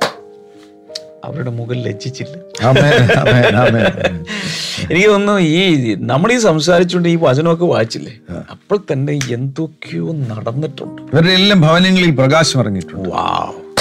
അവരുടെ 1.26 1.50
മുകളിൽ 1.50 1.88
ലജ്ജിച്ചില്ല. 1.88 2.60
എനിക്ക് 4.92 5.10
തോന്നുന്നു 5.10 5.40
ഈ 5.40 5.96
നമ്മൾ 6.00 6.32
ഈ 6.32 6.38
സംസാരിച്ചുകൊണ്ട് 6.38 7.10
ഈ 7.10 7.18
വചനമൊക്കെ 7.22 7.66
വായിച്ചില്ലേ? 7.66 8.14
അപ്പോൾ 8.52 8.84
തന്നെ 8.92 9.20
എന്തൊക്കെയോ 9.32 10.14
നടന്നിട്ടുണ്ട്. 10.14 11.02
ഇവരുടെ 11.02 11.34
എല്ലാം 11.34 11.62
ഭവനങ്ങളിൽ 11.62 12.12
പ്രകാശം 12.12 12.60
ഇറങ്ങിയിട്ടുണ്ട്. 12.60 13.10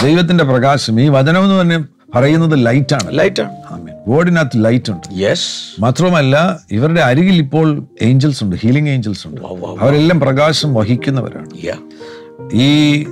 ദൈവത്തിന്റെ 0.02 0.44
പ്രകാശം 0.44 1.00
ഈ 1.00 1.08
വചനം 1.08 1.44
എന്ന് 1.44 1.60
തന്നെ 1.60 1.97
പറയുന്നത് 2.14 2.66
ലൈറ്റാണ് 2.66 3.18
ലൈറ്റാണ് 3.18 3.50
വേർഡിനകത്ത് 4.08 4.64
ലൈറ്റ് 4.64 4.92
ഉണ്ട്. 4.92 5.20
യെസ് 5.20 5.80
മാത്രമല്ല 5.80 6.60
ഇവരുടെ 6.70 7.00
അരികിൽ 7.00 7.34
ഇപ്പോൾ 7.34 7.82
ഏഞ്ചൽസ് 8.02 8.44
ഉണ്ട് 8.44 8.56
ഹീലിംഗ് 8.56 8.90
ഏഞ്ചൽസ് 8.90 9.26
ഉണ്ട്. 9.26 9.40
അവരെല്ലാം 9.80 10.20
പ്രകാശം 10.20 10.74
വഹിക്കുന്നവരാണ്. 10.74 11.50
ഈ 12.54 13.04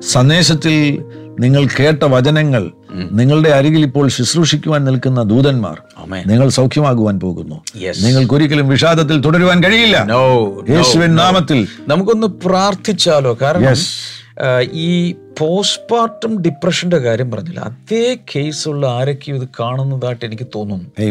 സന്ദേശത്തിൽ 0.00 1.04
നിങ്ങൾ 1.40 1.68
കേട്ട 1.80 2.02
വചനങ്ങൾ 2.04 2.70
നിങ്ങളുടെ 3.12 3.48
അരികിൽ 3.48 3.82
ഇപ്പോൾ 3.82 4.08
ശുശ്രൂഷിക്കുവാൻ 4.08 4.84
നിൽക്കുന്ന 4.84 5.22
ദൂതന്മാർ 5.22 5.82
നിങ്ങൾ 6.26 6.48
സൗഖ്യമാകുവാൻ 6.48 7.20
പോകുന്നു. 7.20 7.56
നിങ്ങൾക്കൊരിക്കലും 8.02 8.68
വിഷാദത്തിൽ 8.68 9.20
തുടരുവാൻ 9.20 9.62
കഴിയില്ല. 9.64 10.06
യേശുവിൻ 10.70 11.14
നാമത്തിൽ. 11.14 11.66
നമുക്കൊന്ന് 11.88 12.26
പ്രാർത്ഥിച്ചാലോ? 12.26 13.38
കാരണം 13.42 13.74
ഈ 14.72 15.12
പോസ്റ്റ്മോർട്ടം 15.12 16.42
ഡിപ്രഷന്റെ 16.42 16.98
കാര്യം 16.98 17.30
പറഞ്ഞില്ല. 17.30 17.60
അതേ 17.60 18.18
കേസുള്ള 18.36 18.86
ആരൊക്കെയും 18.86 19.42
ഇത് 19.42 19.48
കാണുന്നതായിട്ട് 19.60 20.24
എനിക്ക് 20.24 20.46
തോന്നുന്നു. 20.54 21.02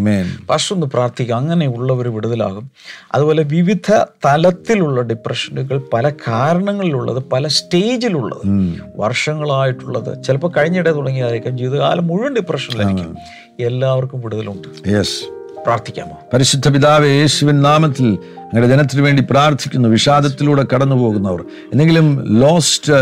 പക്ഷെ 0.50 0.76
ഒന്ന് 0.76 0.88
പ്രാർത്ഥിക്കുക 0.88 1.36
അങ്ങനെയുള്ളവർ 1.36 2.08
വിടുതലാകും. 2.08 2.72
അതുപോലെ 3.14 3.44
വിവിധ 3.44 3.92
തലത്തിലുള്ള 4.26 5.02
ഡിപ്രഷനുകൾ 5.02 5.82
പല 5.94 6.10
കാരണങ്ങളിലുള്ളത് 6.10 7.24
പല 7.24 7.48
സ്റ്റേജിലുള്ളത് 7.48 8.48
വർഷങ്ങളായിട്ടുള്ളത്. 8.96 10.24
ചിലപ്പോൾ 10.24 10.52
കഴിഞ്ഞിടെ 10.52 10.92
തുടങ്ങിയതായിരിക്കും 10.92 11.58
ജീവിതകാലം 11.58 12.08
മുഴുവൻ 12.08 12.34
ഡിപ്രഷനിലായിരിക്കും 12.34 13.18
എല്ലാവർക്കും 13.60 14.22
വിടുതലുണ്ട്. 14.22 14.68
Yes. 14.68 15.35
പ്രാർത്ഥിക്കാമോ? 15.66 16.16
പരിശുദ്ധ 16.34 16.68
പിതാവ് 16.70 17.08
യേശുവിൻ 17.20 17.62
നാമത്തിൽ 17.62 18.08
അങ്ങയുടെ 18.44 18.68
ജനത്തിന് 18.74 19.02
വേണ്ടി 19.02 19.24
പ്രാർത്ഥിക്കുന്നു. 19.32 19.90
വിഷാദത്തിലൂടെ 19.90 20.66
കടന്നു 20.74 20.96
പോകുന്നവർ 20.96 21.42
എന്തെങ്കിലും 21.74 22.08
ലോസ്റ്റ് 22.42 22.98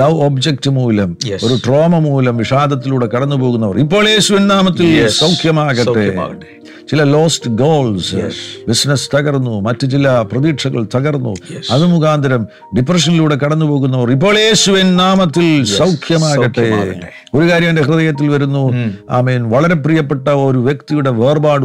ലവ് 0.00 0.18
ഒബ്ജക്റ്റ് 0.26 0.70
മൂലം 0.70 1.10
ഒരു 1.44 1.56
ട്രോമ 1.64 1.98
മൂലം 1.98 2.36
വിഷാദത്തിലൂടെ 2.36 3.06
കടന്നു 3.06 3.36
പോകുന്നവർ 3.36 3.78
ഇപ്പോൾ 3.78 4.04
യേശുവിൻ 4.08 4.46
നാമത്തിൽ 4.48 5.08
സൗഖ്യമാകട്ടെ. 5.08 6.06
ചില 6.90 7.02
ലോസ്റ്റ് 7.04 7.50
ഗോൾസ് 7.50 8.16
ബിസിനസ് 8.68 9.16
തകർന്നു 9.16 9.60
മറ്റു 9.60 9.86
ചില 9.86 10.24
പ്രതീക്ഷകൾ 10.32 10.86
തകർന്നു. 10.94 11.34
അത് 11.70 11.86
മുഖാന്തരം 11.86 12.46
ഡിപ്രഷനിലൂടെ 12.76 13.36
കടന്നു 13.36 13.66
പോകുന്നവർ 13.66 14.10
ഇപ്പോൾ 14.10 14.38
യേശുവിൻ 14.38 14.96
നാമത്തിൽ 14.96 15.64
സൗഖ്യമാകട്ടെ. 15.64 16.68
ഒരു 17.34 17.50
കാര്യം 17.50 17.68
എന്റെ 17.68 17.82
ഹൃദയത്തിൽ 17.82 18.28
വരുന്നു. 18.28 18.62
ആമേൻ. 19.10 19.42
വളരെ 19.50 19.74
പ്രിയപ്പെട്ട 19.74 20.28
ഒരു 20.28 20.58
വ്യക്തിയുടെ 20.58 21.10
വേർപാട് 21.10 21.64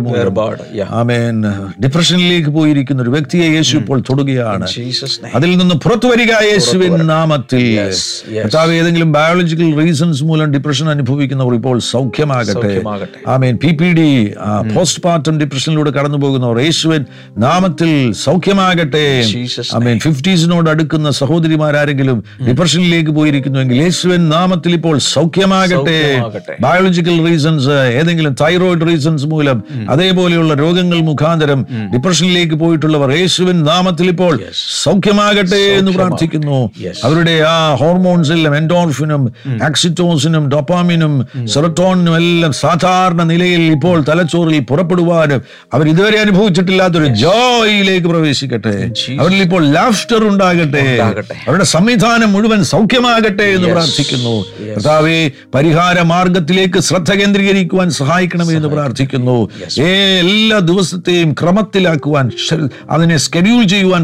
ആമേൻ. 0.90 1.42
ഡിപ്രഷനിലേക്ക് 1.84 2.50
പോയിരിക്കുന്ന 2.50 3.02
ഒരു 3.02 3.10
വ്യക്തിയെ 3.10 3.48
യേശു 3.56 3.78
ഇപ്പോൾ 3.78 4.00
തൊടുകയാണ്. 4.00 4.68
അതിൽ 5.36 5.58
നിന്ന് 5.58 5.76
പുറത്തു 5.76 6.08
വരിക 6.08 6.32
യേശുവിൻ 6.52 6.94
നാമത്തിൽ. 7.14 7.66
കർത്താവ് 8.42 8.74
ഏതെങ്കിലും 8.74 9.12
ബയോളജിക്കൽ 9.12 9.70
റീസൺസ് 9.82 10.24
മൂലം 10.24 10.52
ഡിപ്രഷൻ 10.52 10.90
അനുഭവിക്കുന്നവർ 10.90 11.54
ഇപ്പോൾ 11.54 11.80
സൗഖ്യമാകട്ടെ. 11.80 12.52
സൗഖ്യമാകട്ടെ. 12.52 13.30
ആമേൻ. 13.30 13.56
P 13.64 13.68
P 13.68 13.86
D 13.86 14.34
post 14.76 15.04
partum 15.12 15.36
ഡിപ്രഷനിലൂടെ 15.42 15.92
കടന്നു 15.98 16.20
പോകുന്നവർ 16.24 16.58
യേശുവൻ 16.66 17.02
നാമത്തിൽ 17.46 17.90
സൗഖ്യമാകട്ടെ. 18.26 19.06
അമേൻ 19.78 19.98
ഫിഫ്റ്റീസിനോട് 20.06 20.68
അടുക്കുന്ന 20.74 21.08
സഹോദരിമാരാരെങ്കിലും 21.20 22.18
ഡിപ്രഷനിലേക്ക് 22.48 23.12
പോയിരിക്കുന്നുവെങ്കിൽ 23.18 23.78
യേശുവൻ 23.84 24.22
നാമത്തിൽ 24.36 24.72
ഇപ്പോൾ 24.78 24.96
സൗഖ്യമാകട്ടെ. 25.14 25.98
ബയോളജിക്കൽ 26.66 27.18
റീസൺസ് 27.28 27.76
ഏതെങ്കിലും 28.00 28.34
തൈറോയിഡ് 28.42 28.86
റീസൺസ് 28.90 29.28
മൂലം 29.34 29.58
അതേപോലെയുള്ള 29.94 30.54
രോഗങ്ങൾ 30.64 31.00
മുഖാന്തരം 31.10 31.60
ഡിപ്രഷനിലേക്ക് 31.94 32.56
പോയിട്ടുള്ളവർ 32.64 33.12
യേശുവൻ 33.20 33.58
നാമത്തിൽ 33.70 34.08
ഇപ്പോൾ 34.14 34.34
സൗഖ്യമാകട്ടെ 34.86 35.62
എന്ന് 35.80 35.92
പ്രാർത്ഥിക്കുന്നു. 35.98 36.60
അവരുടെ 37.08 37.36
ആ 37.54 37.56
ഹോർമോൺസ് 37.82 38.34
എല്ലാം 38.38 38.56
എൻഡോർഫിനും 38.62 39.24
ആക്സിറ്റോസിനും 39.70 40.44
ഡൊപ്പാമിനും 40.54 41.14
സെറട്ടോണിനും 41.54 42.16
എല്ലാം 42.22 42.54
സാധാരണ 42.64 43.22
നിലയിൽ 43.32 43.64
ഇപ്പോൾ 43.76 43.98
തലച്ചോറിൽ 44.10 44.56
പുറപ്പെടുവാനും 45.02 45.42
അവർ 45.74 45.86
ഇതുവരെ 45.90 46.18
അനുഭവിച്ചിട്ടില്ലാത്തൊരു 46.20 47.06
ജോയിലേക്ക് 47.24 48.08
പ്രവേശിക്കട്ടെ. 48.08 48.74
അവരിൽ 49.20 49.40
ഇപ്പോൾ 49.42 49.64
ലാഫ്റ്റർ 49.78 50.22
ഉണ്ടാകട്ടെ. 50.28 50.84
ഉണ്ടാകട്ടെ. 50.92 51.36
അവരുടെ 51.48 51.68
സംവിധാനം 51.76 52.30
മുഴുവൻ 52.34 52.62
സൗഖ്യമാകട്ടെ 52.64 53.48
എന്ന് 53.56 53.70
പ്രാർത്ഥിക്കുന്നു. 53.70 54.36
കർത്താവേ 54.72 55.18
പരിഹാര 55.56 55.98
മാർഗത്തിലേക്ക് 56.14 56.80
ശ്രദ്ധ 56.80 57.12
കേന്ദ്രീകരിക്കുവാൻ 57.14 57.90
സഹായിക്കണമേ 58.02 58.54
എന്ന് 58.56 58.70
പ്രാർത്ഥിക്കുന്നു. 58.76 59.38
എല്ലാ 59.82 60.60
ദിവസത്തെയും 60.72 61.30
ക്രമത്തിലാക്കുവാൻ 61.42 62.26
അതിനെ 62.92 63.18
സ്കെഡ്യൂൾ 63.18 63.64
ചെയ്യുവാൻ 63.64 64.02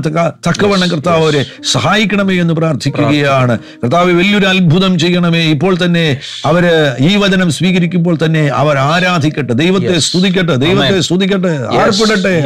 തക്കവണ്ണം 0.47 0.89
കർത്താവ് 0.89 1.23
അവരെ 1.23 1.43
സഹായിക്കണമേ 1.71 2.35
എന്ന് 2.43 2.53
പ്രാർത്ഥിക്കുകയാണ്. 2.53 3.55
കർത്താവ് 3.83 4.11
വലിയൊരു 4.19 4.47
അത്ഭുതം 4.53 4.93
ചെയ്യണമേ. 4.99 5.43
ഇപ്പോൾ 5.55 5.73
തന്നെ 5.85 6.05
അവർ 6.45 6.63
ഈ 7.09 7.11
വചനം 7.23 7.49
സ്വീകരിക്കുമ്പോൾ 7.57 8.15
തന്നെ 8.25 8.43
അവർ 8.61 8.75
ആരാധിക്കട്ടെ. 8.77 9.53
ദൈവത്തെ 9.63 9.95
സ്തുതിക്കട്ടെ. 10.07 10.55
ദൈവത്തെ 10.65 10.86
സ്തുതിക്കട്ടെ 11.01 11.47
ആർപ്പിടട്ടെ. 11.47 12.45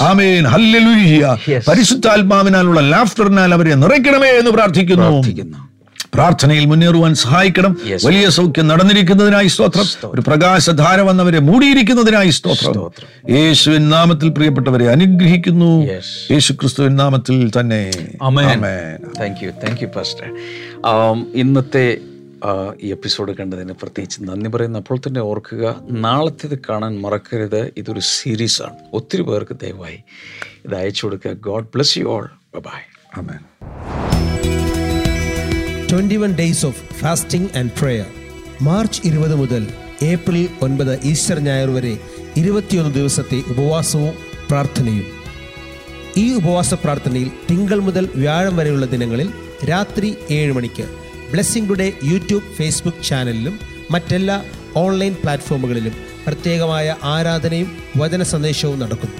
ആമേൻ. 0.00 0.44
പരിശുദ്ധാത്മാവിനാലുള്ള 1.68 2.80
ലാഫ്റ്ററിനാൽ 2.80 3.54
അവരെ 3.54 3.74
നിറയ്ക്കണമേ 3.74 4.28
എന്ന് 4.28 4.50
പ്രാർത്ഥിക്കുന്നു. 4.50 5.22
പ്രാർത്ഥനയിൽ 6.14 6.64
മുന്നേറുവാൻ 6.64 7.14
സഹായിക്കണം. 7.14 7.76
വലിയ 8.06 8.28
സൗഖ്യം 8.28 8.68
നടന്നിരിക്കുന്നതിനായി 8.68 9.46
സ്തോത്രം. 9.46 9.84
ഒരു 10.04 10.20
പ്രകാശധാര 10.26 11.00
വന്നവരെ 11.00 11.38
മൂടിയിരിക്കുന്നതിനായി 11.38 12.30
സ്തോത്രം. 12.30 12.72
യേശുവിൻ 13.30 13.90
നാമത്തിൽ 13.90 14.28
പ്രിയപ്പെട്ടവരെ 14.28 14.86
അനുഗ്രഹിക്കുന്നു. 14.88 15.84
യേശു 16.32 16.52
ക്രിസ്തുവിൻ 16.52 16.96
നാമത്തിൽ 16.96 17.50
തന്നെ. 17.60 17.90
താങ്ക് 19.20 19.44
ഇന്നത്തെ 21.34 21.96
ഈ 22.82 22.88
എപ്പിസോഡ് 22.90 23.32
കണ്ടതിന് 23.32 23.72
പ്രത്യേകിച്ച് 23.72 24.18
നന്ദി 24.22 24.50
പറയുന്നു. 24.50 24.78
അപ്പോൾ 24.78 24.98
തന്നെ 24.98 25.20
ഓർക്കുക 25.20 25.76
നാളത്തേത് 25.90 26.58
കാണാൻ 26.68 27.00
മറക്കരുത്. 27.00 27.72
ഇതൊരു 27.76 28.00
സീരീസാണ് 28.00 28.74
ഒത്തിരി 28.92 29.22
പേർക്ക് 29.22 29.56
ദയവായി 29.56 29.98
ഇത് 30.64 30.74
അയച്ചു 30.74 31.06
കൊടുക്കുക. 31.06 31.32
God 31.32 31.64
bless 31.64 31.98
you 31.98 32.04
all 32.04 32.28
bye 32.56 32.80
amen 33.16 33.38
21 35.92 36.34
days 36.38 36.66
of 36.66 36.94
fasting 36.94 37.58
and 37.58 37.70
prayer 37.80 38.06
March 38.62 39.00
ഇരുപത് 39.04 39.34
മുതൽ 39.34 39.66
ഏപ്രിൽ 40.02 40.48
ഒൻപത് 40.62 41.00
ഈസ്റ്റർ 41.00 41.38
ഞായർ 41.38 41.70
വരെ 41.70 41.98
ഇരുപത്തിയൊന്ന് 42.36 42.94
ദിവസത്തെ 42.94 43.42
ഉപവാസവും 43.48 44.14
പ്രാർത്ഥനയും. 44.50 45.04
ഈ 46.16 46.34
ഉപവാസ 46.34 46.74
പ്രാർത്ഥനയിൽ 46.74 47.30
തിങ്കൾ 47.50 47.78
മുതൽ 47.80 48.08
വ്യാഴം 48.14 48.56
വരെയുള്ള 48.56 48.86
ദിനങ്ങളിൽ 48.86 49.30
രാത്രി 49.70 50.16
ഏഴ് 50.30 50.52
മണിക്ക് 50.52 50.99
ബ്ലെസ്സിംഗ് 51.32 51.68
ടുഡേ 51.68 51.92
യൂട്യൂബ് 52.04 52.54
ഫേസ്ബുക്ക് 52.54 53.04
ചാനലിലും 53.04 53.60
മറ്റെല്ലാ 53.90 54.42
ഓൺലൈൻ 54.76 55.14
പ്ലാറ്റ്ഫോമുകളിലും 55.14 55.92
പ്രത്യേകമായ 56.26 56.96
ആരാധനയും 57.02 57.78
വചന 57.96 58.22
സന്ദേശവും 58.22 58.78
നടക്കുന്നു. 58.78 59.16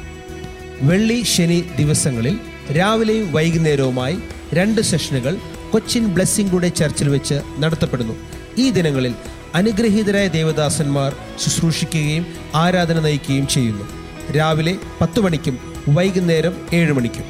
വെള്ളി 0.82 1.22
ശനി 1.22 1.64
ദിവസങ്ങളിൽ 1.78 2.38
രാവിലെയും 2.78 3.32
വൈകുന്നേരവുമായി 3.32 4.18
രണ്ട് 4.54 4.80
സെഷനുകൾ 4.80 5.36
കൊച്ചിൻ 5.72 6.06
ബ്ലെസ്സിംഗ് 6.06 6.52
ടുഡേ 6.52 6.68
ചർച്ചിൽ 6.68 7.08
വെച്ച് 7.08 7.40
നടത്തപ്പെടുന്നു. 7.58 8.14
ഈ 8.58 8.70
ദിനങ്ങളിൽ 8.70 9.14
അനുഗ്രഹീതരായ 9.54 10.28
ദേവദാസന്മാർ 10.28 11.16
ശുശ്രൂഷിക്കുകയും 11.38 12.26
ആരാധന 12.54 13.00
നയിക്കുകയും 13.00 13.46
ചെയ്യുന്നു. 13.46 13.84
രാവിലെ 14.32 14.76
പത്ത് 15.00 15.20
മണിക്കും 15.20 15.58
വൈകുന്നേരം 15.88 16.56
ഏഴ് 16.72 16.92
മണിക്കും. 16.92 17.24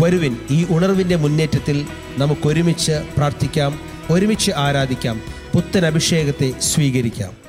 വരുവിൻ 0.00 0.36
ഈ 0.50 0.66
ഉണർവിന്റെ 0.70 1.16
മുന്നേറ്റത്തിൽ 1.16 1.86
നമുക്കൊരുമിച്ച് 2.18 2.92
പ്രാർത്ഥിക്കാം. 3.16 3.80
ഒരുമിച്ച് 4.10 4.52
ആരാധിക്കാം. 4.56 5.20
പുത്തൻ 5.54 5.86
അഭിഷേകത്തെ 5.86 6.52
സ്വീകരിക്കാം. 6.60 7.39